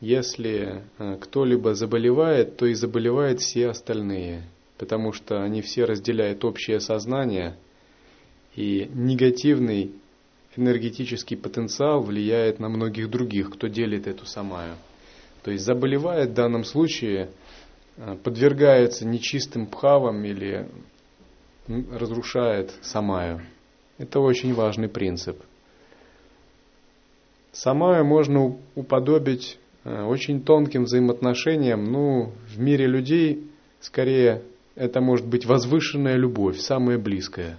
[0.00, 4.42] если э, кто-либо заболевает, то и заболевают все остальные,
[4.78, 7.56] потому что они все разделяют общее сознание,
[8.56, 9.92] и негативный
[10.56, 14.74] энергетический потенциал влияет на многих других, кто делит эту самаю.
[15.44, 17.30] То есть заболевает в данном случае,
[17.96, 20.68] э, подвергается нечистым пхавам или
[21.68, 23.40] разрушает самаю.
[23.98, 25.40] Это очень важный принцип.
[27.52, 31.84] Самая можно уподобить э, очень тонким взаимоотношениям.
[31.84, 34.42] Ну, в мире людей скорее
[34.76, 37.58] это может быть возвышенная любовь, самая близкая.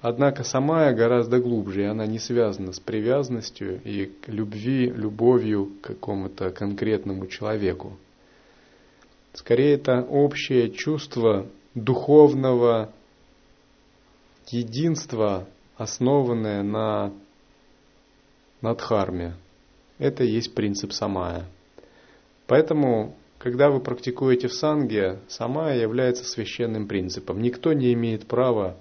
[0.00, 5.88] Однако самая гораздо глубже, и она не связана с привязанностью и к любви, любовью к
[5.88, 7.96] какому-то конкретному человеку.
[9.32, 12.92] Скорее это общее чувство духовного
[14.48, 17.12] единства, основанное на
[18.66, 19.34] на дхарме.
[19.98, 21.44] Это и есть принцип самая.
[22.48, 27.40] Поэтому, когда вы практикуете в санге, самая является священным принципом.
[27.40, 28.76] Никто не имеет права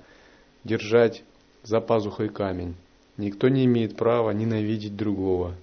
[0.63, 1.24] держать
[1.62, 2.74] за пазухой камень.
[3.17, 5.54] Никто не имеет права ненавидеть другого.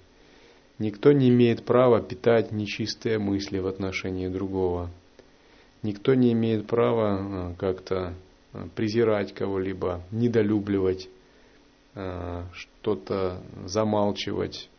[0.79, 4.89] Никто не имеет права питать нечистые мысли в отношении другого.
[5.81, 8.13] Никто не имеет права э, как-то
[8.53, 11.09] э, презирать кого-либо, недолюбливать
[11.93, 14.69] что-то замалчивать,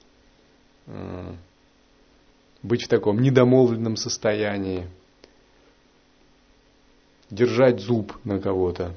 [0.87, 1.35] э,
[2.63, 4.89] быть в таком недомолвленном состоянии,
[7.31, 8.95] держать зуб на кого-то.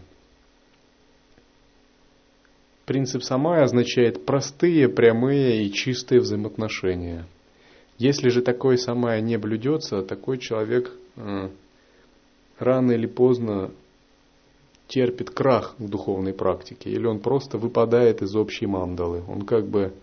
[2.85, 7.27] Принцип самая означает простые, прямые и чистые взаимоотношения.
[7.97, 11.49] Если же такое самая не блюдется, такой человек э,
[12.59, 13.71] рано или поздно
[14.87, 19.23] терпит крах в духовной практике, или он просто выпадает из общей мандалы.
[19.27, 19.93] Он как бы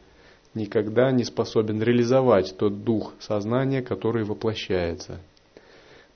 [0.55, 5.20] никогда не способен реализовать тот дух сознания, который воплощается.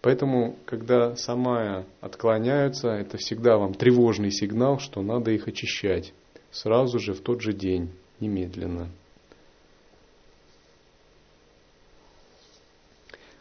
[0.01, 6.13] Поэтому, когда самая отклоняются, это всегда вам тревожный сигнал, что надо их очищать
[6.51, 7.91] сразу же в тот же день,
[8.21, 8.89] немедленно.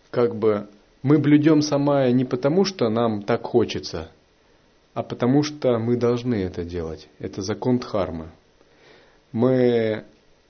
[0.09, 0.67] Как бы
[1.03, 4.11] мы блюдем самая не потому, что нам так хочется–
[4.97, 7.07] а потому что мы должны это делать.
[7.19, 8.31] Это закон дхармы.
[9.31, 10.05] Мы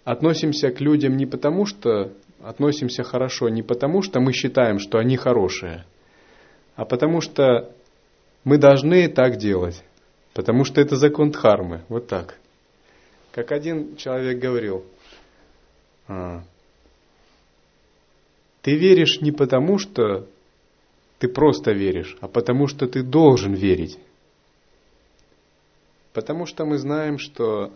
[0.06, 5.18] относимся к людям не потому, что относимся хорошо не потому, что мы считаем, что они
[5.18, 5.84] хорошие,
[6.78, 7.74] а потому что
[8.46, 9.84] мы должны так делать,
[10.34, 12.38] потому что это закон Дхармы, вот так.
[13.34, 14.86] Как один человек говорил,
[16.08, 16.42] «А,
[18.62, 20.26] ты веришь не потому, что
[21.20, 24.00] ты просто веришь, а потому что ты должен верить.
[26.18, 27.72] Потому что мы знаем, что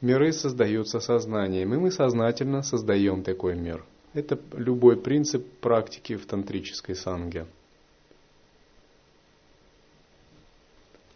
[0.00, 3.84] миры создаются сознанием, и мы сознательно создаем такой мир.
[4.12, 7.46] Это любой принцип практики в тантрической санге.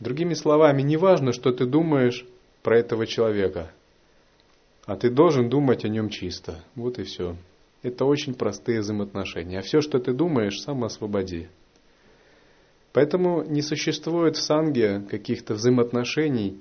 [0.00, 2.26] Другими словами, не важно, что ты думаешь
[2.64, 3.70] про этого человека,
[4.84, 6.64] а ты должен думать о нем чисто.
[6.74, 7.36] Вот и все.
[7.84, 9.60] Это очень простые взаимоотношения.
[9.60, 11.46] А все, что ты думаешь, сам освободи.
[12.92, 16.58] Поэтому не существует в санге каких-то взаимоотношений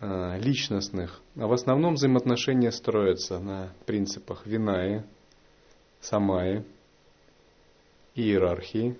[0.00, 5.04] а, личностных, а в основном взаимоотношения строятся на принципах винаи,
[6.00, 6.64] самаи,
[8.14, 8.96] иерархии,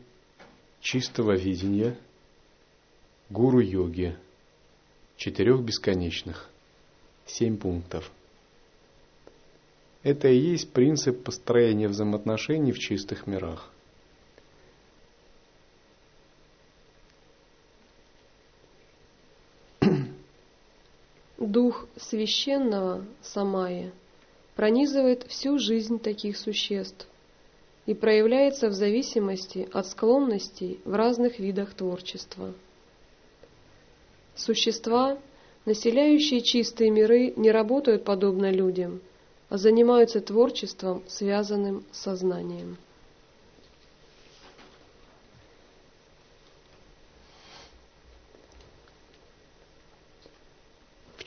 [0.80, 1.96] чистого видения,
[3.28, 4.16] гуру-йоги,
[5.16, 6.48] четырех бесконечных,
[7.26, 8.10] семь пунктов–
[10.02, 13.70] это и есть принцип построения взаимоотношений в чистых мирах.
[21.40, 23.92] Дух священного Самая
[24.54, 27.08] пронизывает всю жизнь таких существ
[27.86, 32.54] и проявляется в зависимости от склонностей в разных видах творчества.
[34.36, 35.18] Существа,
[35.64, 39.00] населяющие чистые миры, не работают подобно людям–
[39.50, 42.78] а занимаются творчеством, связанным с сознанием.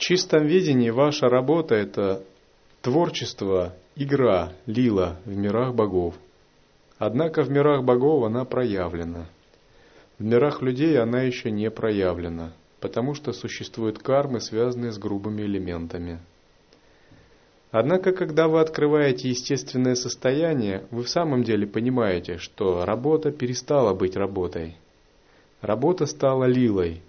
[0.06, 2.22] Чистом видении ваша работа– это
[2.82, 6.14] творчество, игра, лила в мирах богов.
[6.98, 9.26] Однако в мирах богов она проявлена.
[10.18, 16.20] В мирах людей она еще не проявлена, потому что существуют кармы, связанные с грубыми элементами–
[17.76, 24.14] Однако, когда вы открываете естественное состояние, вы в самом деле понимаете, что работа перестала быть
[24.14, 24.76] работой.
[25.60, 27.02] Работа стала лилой.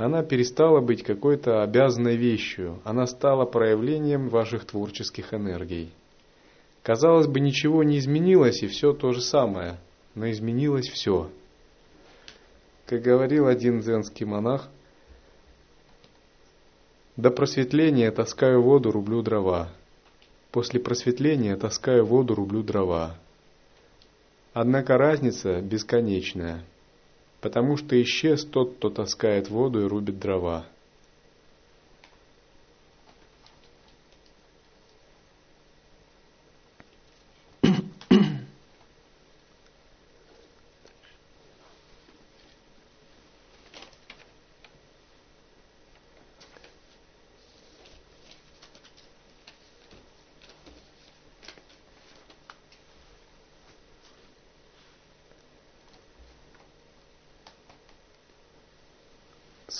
[0.00, 2.80] Она перестала быть какой-то обязанной вещью.
[2.84, 5.92] Она стала проявлением ваших творческих энергий.
[6.82, 9.78] Казалось бы, ничего не изменилось, и все то же самое.
[10.14, 11.28] Но изменилось все.
[12.86, 14.70] Как говорил один дзенский монах,
[17.16, 19.68] до просветления таскаю воду, рублю дрова.
[20.50, 23.18] После просветления таскаю воду, рублю дрова.
[24.54, 26.64] Однако разница бесконечная,
[27.40, 30.66] потому что исчез тот, кто таскает воду и рубит дрова.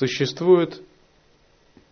[0.01, 0.81] Существуют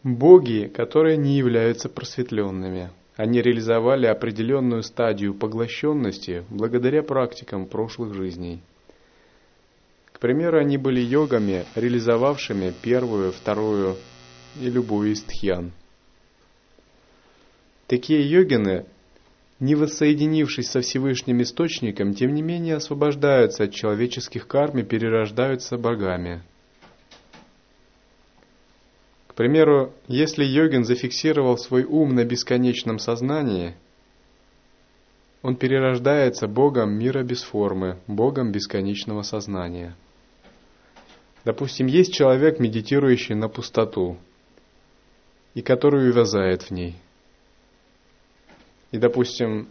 [0.02, 2.88] боги, которые не являются просветленными.
[3.16, 8.62] Они реализовали определенную стадию поглощенности благодаря практикам прошлых жизней.
[10.10, 13.96] К примеру, они были йогами, реализовавшими первую, вторую
[14.58, 15.72] и любую из тхьян.
[17.88, 18.86] Такие йогины,
[19.60, 26.40] не воссоединившись со Всевышним Источником, тем не менее освобождаются от человеческих карм и перерождаются богами–
[29.38, 33.76] примеру, если йогин зафиксировал свой ум на бесконечном сознании,
[35.42, 39.94] он перерождается Богом мира без формы, Богом бесконечного сознания.
[41.44, 44.16] Допустим, есть человек, медитирующий на пустоту,
[45.54, 46.96] и который увязает в ней.
[48.90, 49.68] И, допустим,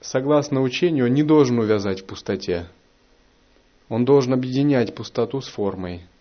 [0.00, 2.68] согласно учению, он не должен увязать в пустоте.
[3.90, 6.06] Он должен объединять пустоту с формой–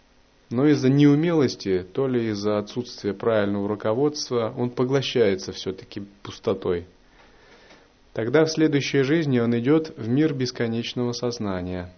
[0.50, 6.86] но из-за неумелости, то ли из-за отсутствия правильного руководства, он поглощается все-таки пустотой.
[8.14, 11.92] Тогда в следующей жизни он идет в мир бесконечного сознания,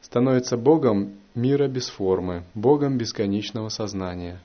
[0.00, 4.40] становится Богом мира без формы, Богом бесконечного сознания.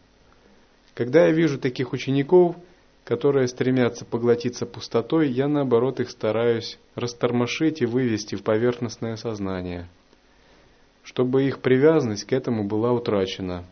[0.94, 2.56] Когда я вижу таких учеников,
[3.04, 9.90] которые стремятся поглотиться пустотой, я наоборот их стараюсь растормошить и вывести в поверхностное сознание–
[11.12, 13.66] чтобы их привязанность к этому была утрачена.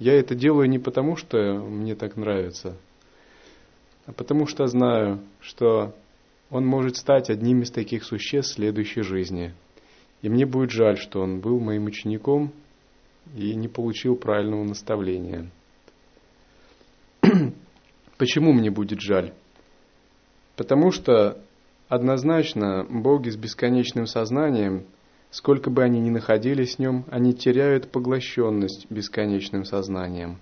[0.00, 2.76] Я это делаю не потому, что мне так нравится,
[4.06, 5.94] а потому что знаю, что
[6.50, 9.54] он может стать одним из таких существ следующей жизни.
[10.22, 12.52] И мне будет жаль, что он был моим учеником
[13.36, 15.50] и не получил правильного наставления.
[18.18, 19.32] Почему мне будет жаль?
[20.56, 21.40] Потому что
[21.88, 24.84] однозначно боги с бесконечным сознанием,
[25.32, 30.38] сколько бы они ни находились в нем, они теряют поглощенность бесконечным сознанием.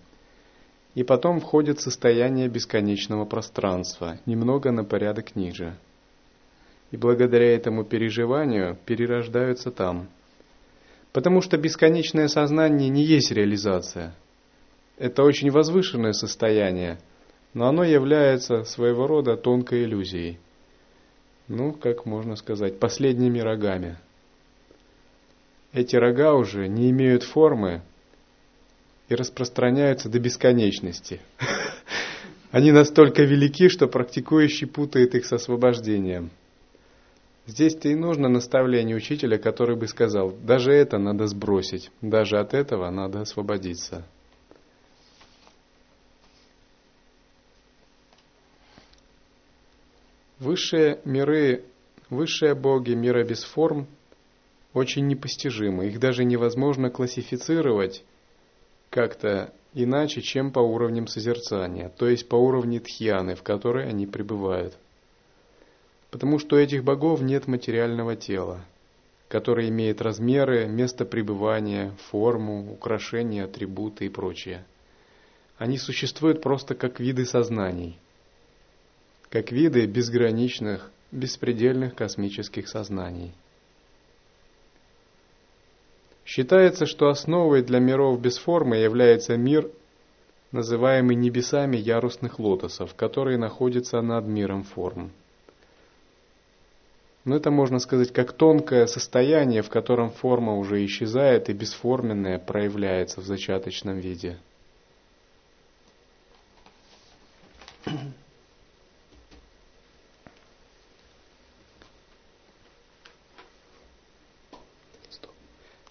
[0.94, 5.78] И потом входит состояние бесконечного пространства, немного на порядок ниже.
[6.90, 10.08] И благодаря этому переживанию перерождаются там.
[11.12, 14.14] Потому что бесконечное сознание не есть реализация.
[14.98, 16.98] Это очень возвышенное состояние–
[17.54, 20.38] но оно является своего рода тонкой иллюзией.
[21.48, 23.96] Ну, как можно сказать, последними рогами.
[25.72, 27.82] Эти рога уже не имеют формы
[29.08, 31.20] и распространяются до бесконечности.
[32.50, 36.30] Они настолько велики, что практикующий путает их с освобождением.
[37.46, 42.90] Здесь-то и нужно наставление учителя, который бы сказал, даже это надо сбросить, даже от этого
[42.90, 44.04] надо освободиться.
[50.38, 51.64] Высшие миры,
[52.08, 53.86] высшие боги мира без форм
[54.72, 55.86] очень непостижимы.
[55.86, 58.04] Их даже невозможно классифицировать
[58.90, 64.76] как-то иначе, чем по уровням созерцания, то есть по уровню тхьяны, в которой они пребывают.
[66.10, 68.64] Потому что у этих богов нет материального тела,
[69.28, 74.64] которое имеет размеры, место пребывания, форму, украшения, атрибуты и прочее.
[75.56, 77.98] Они существуют просто как виды сознаний–
[79.30, 83.32] как виды безграничных, беспредельных космических сознаний.
[86.32, 89.68] Считается, что основой для миров без формы является мир,
[90.52, 95.10] называемый небесами ярусных лотосов, который находится над миром форм.
[97.24, 103.20] Но это можно сказать как тонкое состояние, в котором форма уже исчезает и бесформенное проявляется
[103.20, 104.38] в зачаточном виде.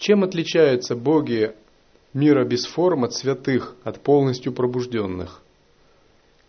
[0.10, 1.53] Чем отличаются боги
[2.16, 5.43] мира без форм от святых, от полностью пробужденных?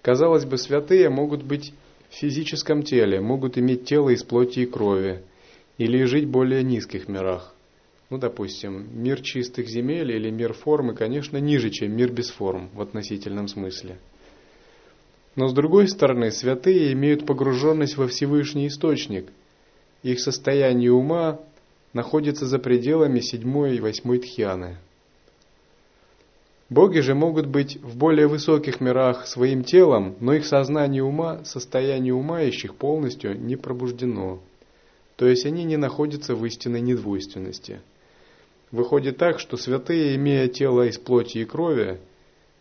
[0.01, 1.75] Казалось бы, святые могут быть
[2.09, 5.25] в физическом теле, могут иметь тело из плоти и крови,
[5.77, 7.55] или жить в более низких мирах.
[8.09, 12.81] Ну, допустим, мир чистых земель или мир формы, конечно, ниже, чем мир без форм в
[12.81, 13.99] относительном смысле.
[15.37, 19.27] Но с другой стороны, святые имеют погруженность во Всевышний Источник.
[20.03, 21.41] Их состояние ума
[21.93, 24.79] находится за пределами седьмой и восьмой тхьяны.
[26.69, 32.15] Боги же могут быть в более высоких мирах своим телом, но их сознание ума, состояние
[32.15, 34.41] ума ищих полностью не пробуждено.
[35.17, 37.81] То есть они не находятся в истинной недвойственности.
[38.71, 41.99] Выходит так, что святые, имея тело из плоти и крови,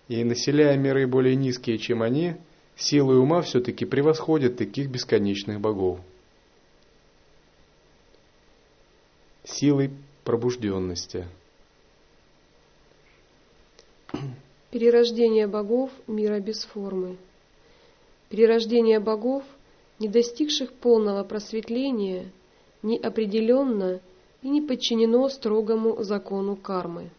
[0.07, 2.33] и населяя миры более низкие, чем они,
[2.75, 5.99] силой ума все-таки превосходят таких бесконечных богов.
[9.59, 9.91] Силой
[10.23, 11.27] пробужденности.
[14.71, 17.17] Перерождение богов мира без формы.
[18.29, 19.43] Перерождение богов,
[19.99, 22.31] не достигших полного просветления,
[22.83, 23.99] не определенно
[24.41, 27.09] и не подчинено строгому закону кармы.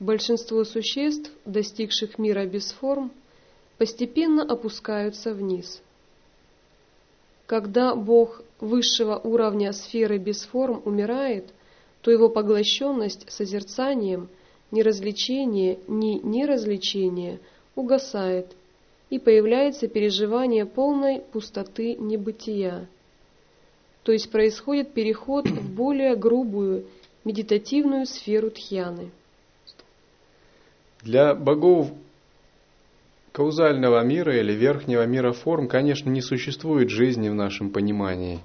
[0.00, 3.12] Большинство существ, достигших мира без форм,
[3.78, 5.80] постепенно опускаются вниз.
[7.46, 11.52] Когда Бог высшего уровня сферы без форм умирает,
[12.00, 14.28] то его поглощенность созерцанием,
[14.70, 17.40] ни развлечение, ни неразвлечение
[17.74, 18.52] угасает,
[19.10, 22.88] и появляется переживание полной пустоты небытия.
[24.02, 26.86] То есть происходит переход в более грубую
[27.24, 29.10] медитативную сферу тхьяны.
[31.02, 31.90] Для богов
[33.34, 38.38] каузального мира или верхнего мира форм, конечно, не существует жизни в нашем понимании,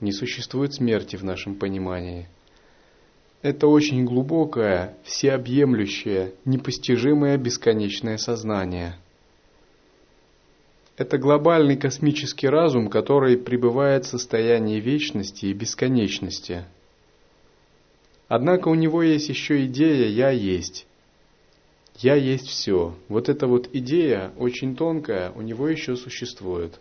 [0.00, 2.26] не существует смерти в нашем понимании.
[3.42, 8.96] Это очень глубокое, всеобъемлющее, непостижимое бесконечное сознание.
[10.96, 16.64] Это глобальный космический разум, который пребывает в состоянии вечности и бесконечности.
[18.26, 20.88] Однако у него есть еще идея «я есть»,
[21.98, 22.94] я есть все.
[23.08, 26.80] Вот эта вот идея, очень тонкая, у него еще существует.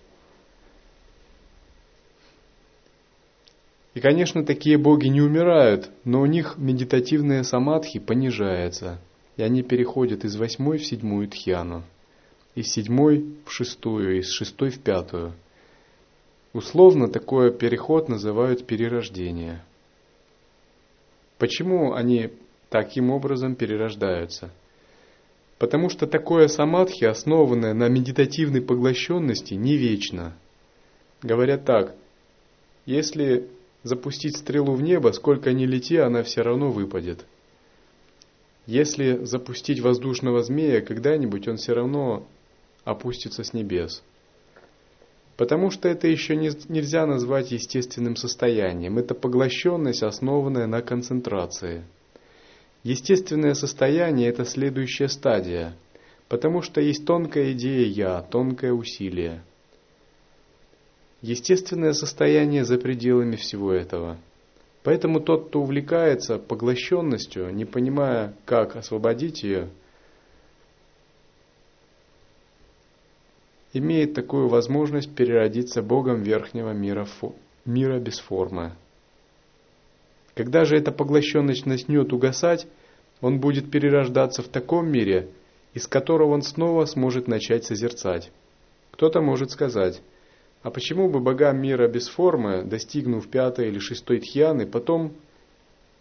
[3.94, 9.00] И, конечно, такие боги не умирают, но у них медитативная самадхи понижается,
[9.38, 11.84] и они переходят из восьмой в седьмую тхьяну,
[12.56, 15.34] из седьмой в шестую, из шестой в пятую.
[16.54, 19.64] условно такой переход называют перерождение.
[21.38, 22.32] Почему они
[22.70, 24.52] таким образом перерождаются?
[25.60, 30.34] Потому что такое самадхи, основанное на медитативной поглощенности, не вечно.
[31.22, 31.96] Говорят так,
[32.86, 33.50] если
[33.84, 37.26] запустить стрелу в небо, сколько ни лети, она все равно выпадет.
[38.66, 42.26] Если запустить воздушного змея, когда-нибудь он все равно
[42.86, 44.04] опустится с небес.
[45.36, 48.98] Потому что это еще не, нельзя назвать естественным состоянием.
[48.98, 51.84] Это поглощенность, основанная на концентрации.
[52.84, 55.76] Естественное состояние– это следующая стадия,
[56.28, 59.42] потому что есть тонкая идея «я», тонкое усилие.
[61.22, 64.18] Естественное состояние за пределами всего этого.
[64.84, 69.70] Поэтому тот, кто увлекается поглощенностью, не понимая, как освободить ее–
[73.74, 77.08] имеет такую возможность переродиться Богом верхнего мира,
[77.66, 78.74] мира без формы.
[80.36, 82.68] Когда же эта поглощенность начнет угасать,
[83.22, 85.30] он будет перерождаться в таком мире,
[85.74, 88.32] из которого он снова сможет начать созерцать.
[88.92, 90.02] Кто-то может сказать,
[90.62, 95.14] а почему бы богам мира без формы, достигнув пятой или шестой тхьяны, потом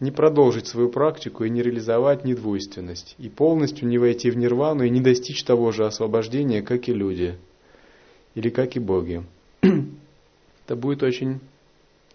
[0.01, 4.91] не продолжить свою практику и не реализовать недвойственность, и полностью не войти в нирвану и
[4.91, 7.37] не достичь того же освобождения, как и люди–
[8.35, 9.25] или как и боги?
[9.63, 11.41] Это будет очень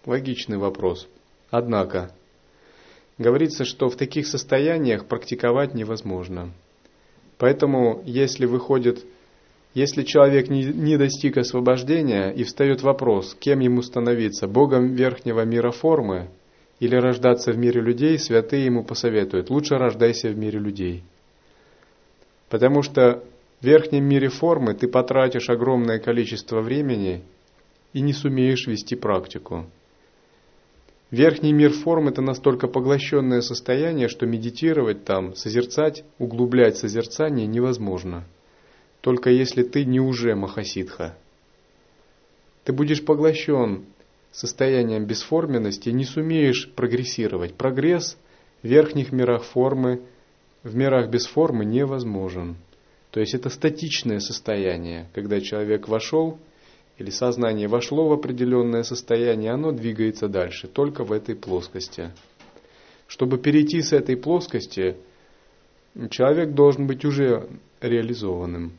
[0.04, 1.08] логичный вопрос.
[1.50, 2.10] Однако,
[3.16, 6.52] говорится, что в таких состояниях практиковать невозможно.
[7.38, 9.04] Поэтому, если выходит,
[9.74, 15.70] если человек не, не достиг освобождения и встает вопрос, кем ему становиться, богом верхнего мира
[15.70, 16.28] формы
[16.80, 21.02] или рождаться в мире людей, святые ему посоветуют, лучше рождайся в мире людей.
[22.48, 23.22] Потому что
[23.60, 27.22] в верхнем мире формы ты потратишь огромное количество времени
[27.92, 29.66] и не сумеешь вести практику.
[31.10, 38.24] Верхний мир форм– это настолько поглощенное состояние, что медитировать там, созерцать, углублять созерцание невозможно.
[39.00, 41.16] Только если ты не уже махасидха.
[42.64, 43.86] Ты будешь поглощен
[44.32, 47.54] состоянием бесформенности не сумеешь прогрессировать.
[47.54, 48.18] Прогресс
[48.62, 50.02] в верхних мирах формы,
[50.62, 52.56] в мирах без формы невозможен.
[53.10, 56.38] То есть это статичное состояние, когда человек вошел
[56.98, 62.10] или сознание вошло в определенное состояние, оно двигается дальше, только в этой плоскости.
[63.06, 64.96] Чтобы перейти с этой плоскости,
[66.10, 67.48] человек должен быть уже
[67.80, 68.72] реализованным.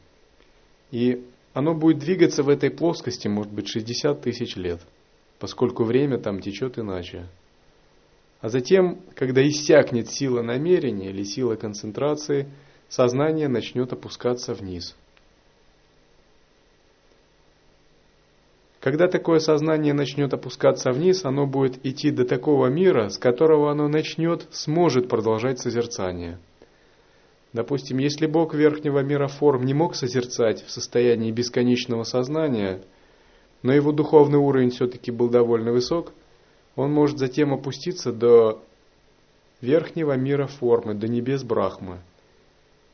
[0.92, 4.82] И оно будет двигаться в этой плоскости, может быть, 60 тысяч лет,
[5.40, 7.28] поскольку время там течет иначе.
[8.42, 12.48] А затем, когда иссякнет сила намерения или сила концентрации–
[12.90, 14.96] сознание начнет опускаться вниз.
[18.80, 23.90] Когда такое сознание начнет опускаться вниз, оно будет идти до такого мира, с которого оно
[23.90, 26.40] начнет, сможет продолжать созерцание.
[27.52, 32.82] Допустим, если Бог верхнего мира форм не мог созерцать в состоянии бесконечного сознания,
[33.64, 36.14] но его духовный уровень все-таки был довольно высок,
[36.78, 38.64] он может затем опуститься до
[39.60, 42.00] верхнего мира формы, до небес Брахмы–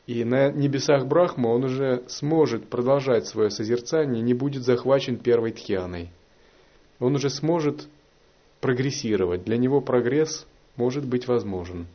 [0.07, 6.09] и на небесах Брахма он уже сможет продолжать свое созерцание, не будет захвачен первой тхьяной.
[6.99, 7.87] Он уже сможет
[8.61, 9.43] прогрессировать.
[9.43, 10.45] Для него прогресс
[10.75, 11.87] может быть возможен.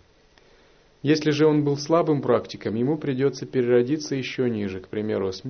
[1.02, 5.42] Если же он был слабым практиком, ему придется переродиться еще ниже, к примеру, с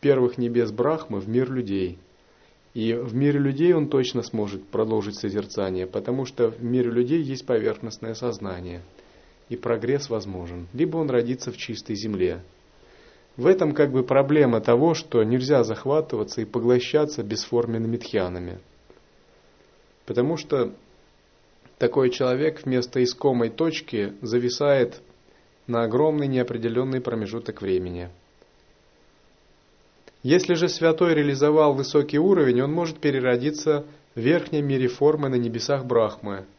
[0.00, 1.98] первых небес Брахмы в мир людей.
[2.72, 7.44] И в мире людей он точно сможет продолжить созерцание, потому что в мире людей есть
[7.44, 8.80] поверхностное сознание–
[9.50, 12.40] и прогресс возможен, либо он родится в чистой земле.
[13.36, 18.60] В этом как бы проблема того, что нельзя захватываться и поглощаться бесформенными тхьянами.
[20.06, 20.72] Потому что
[21.78, 25.00] такой человек вместо искомой точки зависает
[25.66, 28.08] на огромный неопределенный промежуток времени.
[30.22, 33.84] Если же святой реализовал высокий уровень, он может переродиться
[34.14, 36.44] в верхнем мире формы на небесах Брахмы–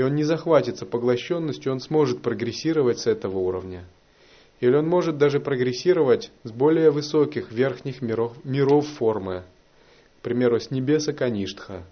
[0.00, 3.84] и он не захватится поглощенностью, он сможет прогрессировать с этого уровня.
[4.60, 9.42] Или он может даже прогрессировать с более высоких верхних миров, миров формы,
[10.18, 11.82] к примеру, с небеса Каништха.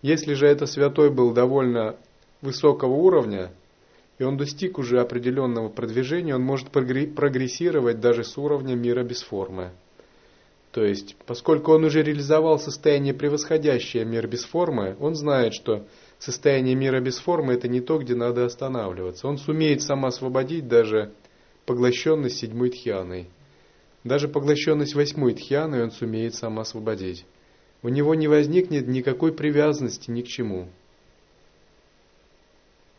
[0.00, 1.96] Если же это святой был довольно
[2.40, 3.50] высокого уровня,
[4.20, 9.72] и он достиг уже определенного продвижения, он может прогрессировать даже с уровня мира без формы.
[10.70, 15.84] То есть, поскольку он уже реализовал состояние превосходящее мир без формы, он знает, что
[16.20, 19.26] состояние мира без формы– это не то, где надо останавливаться.
[19.26, 21.12] Он сумеет сам освободить даже
[21.66, 23.28] поглощенность седьмой тхьяной.
[24.04, 27.26] Даже поглощенность восьмой тхьяной он сумеет сам освободить.
[27.82, 30.68] у него не возникнет никакой привязанности ни к чему.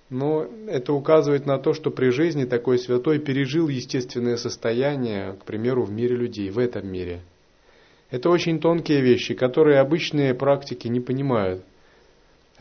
[0.09, 5.83] Но это указывает на то, что при жизни такой святой пережил естественное состояние, к примеру,
[5.83, 7.21] в мире людей, в этом мире.
[8.09, 11.63] Это очень тонкие вещи, которые обычные практики не понимают.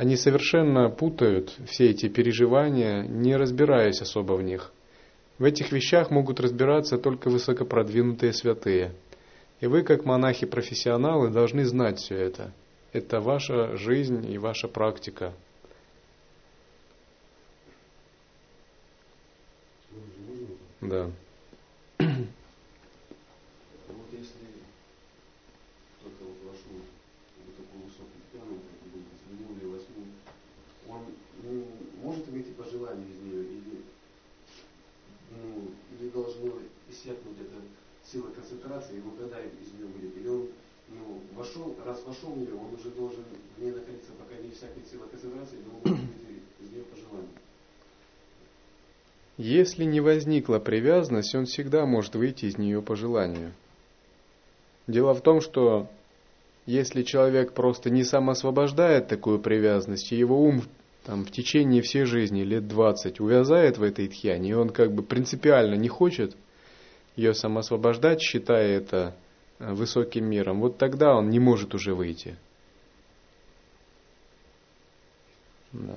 [0.01, 4.73] Они совершенно путают все эти переживания, не разбираясь особо в них.
[5.39, 8.95] В этих вещах могут разбираться только высокопродвинутые святые.
[9.61, 12.55] И вы, как монахи-профессионалы, должны знать все это.
[12.95, 15.35] Это ваша жизнь и ваша практика–
[20.81, 21.11] Да.
[21.99, 22.09] Вот
[24.13, 24.49] если
[26.01, 26.81] кто-то вот вошел
[27.37, 30.09] в такую высокую пьяну, как бы седьмую или восьмую,
[30.89, 31.05] он
[31.43, 31.67] ну,
[32.03, 33.85] может выйти по желанию из нее или,
[35.31, 36.55] ну, или должно
[36.89, 37.39] иссякнуть
[38.11, 40.17] сила концентрации, и он тогда из нее выйдет.
[40.17, 40.49] Или он
[40.89, 43.25] ну, вошел, раз вошел в нее, он уже должен
[43.57, 46.11] в ней находиться, пока не иссякнет сила концентрации, но он может
[46.61, 46.97] из нее по.
[49.37, 53.53] Если не возникла привязанность, он всегда может выйти из нее по желанию.
[54.87, 55.89] Дело в том, что
[56.67, 60.65] если человек просто не сам освобождает такую привязанность, и его ум
[61.07, 65.03] там, в течение всей жизни, лет 20, увязает в этой тхьяне, и он как бы
[65.03, 66.37] принципиально не хочет
[67.17, 69.15] ее сам освобождать, считая это
[69.59, 72.37] э, высоким миром, вот тогда он не может уже выйти.
[75.73, 75.97] Да.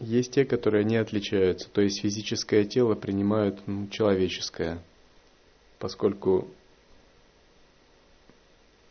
[0.00, 4.82] Есть те, которые не отличаются, то есть физическое тело принимают ну, человеческое,
[5.78, 6.48] поскольку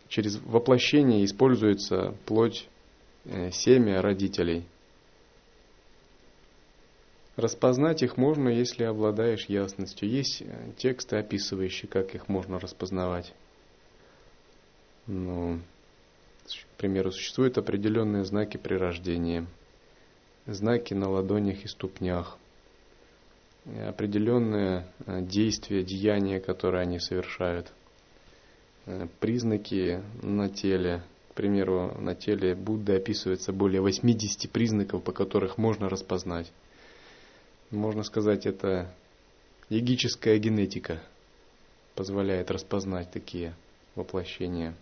[0.07, 2.67] через воплощение используется плоть,
[3.25, 4.65] э, семя родителей–
[7.39, 10.09] Распознать их можно, если обладаешь ясностью.
[10.09, 13.33] Есть э, тексты, описывающие, как их можно распознавать.
[15.07, 15.61] Ну,
[16.45, 19.47] к примеру, существуют определенные знаки при рождении,
[20.53, 22.37] знаки на ладонях и ступнях,
[23.87, 27.71] определенные э, действия, деяния, которые они совершают,
[28.85, 31.03] э, признаки на теле.
[31.31, 36.51] К примеру, на теле Будды описывается более 80 признаков, по которых можно распознать
[37.71, 38.91] можно сказать, это
[39.69, 41.01] егическая генетика
[41.95, 43.53] позволяет распознать такие
[43.95, 44.73] воплощения.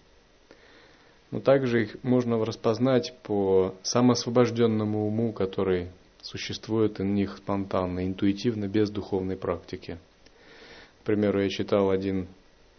[1.32, 5.90] Но также их можно распознать по самосвобожденному уму, который
[6.22, 9.98] существует в них спонтанно, интуитивно, без духовной практики.
[11.02, 12.28] К примеру, я читал один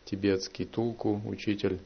[0.05, 1.79] тибетский тулку, учитель.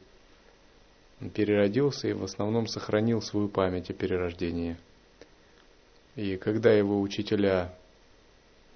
[1.21, 4.77] Он переродился и в основном сохранил свою память о перерождении.
[6.15, 7.73] И когда его учителя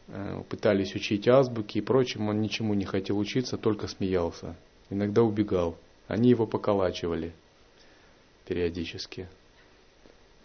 [0.09, 4.55] Э, пытались учить азбуки и прочим, он ничему не хотел учиться, только смеялся.
[4.89, 5.77] Иногда убегал.
[6.07, 7.33] Они его поколачивали
[8.47, 9.27] периодически.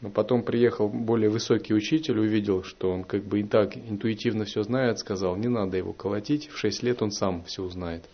[0.01, 4.65] Но потом приехал более высокий учитель, увидел, что он как бы и так интуитивно все
[4.65, 8.05] знает, сказал, не надо его колотить, в 6 лет он сам все узнает.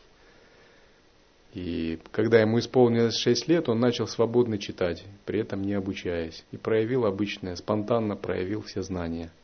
[1.55, 6.45] И когда ему исполнилось 6 лет, он начал свободно читать, при этом не обучаясь.
[6.53, 9.33] И проявил обычное, спонтанно проявил все знания–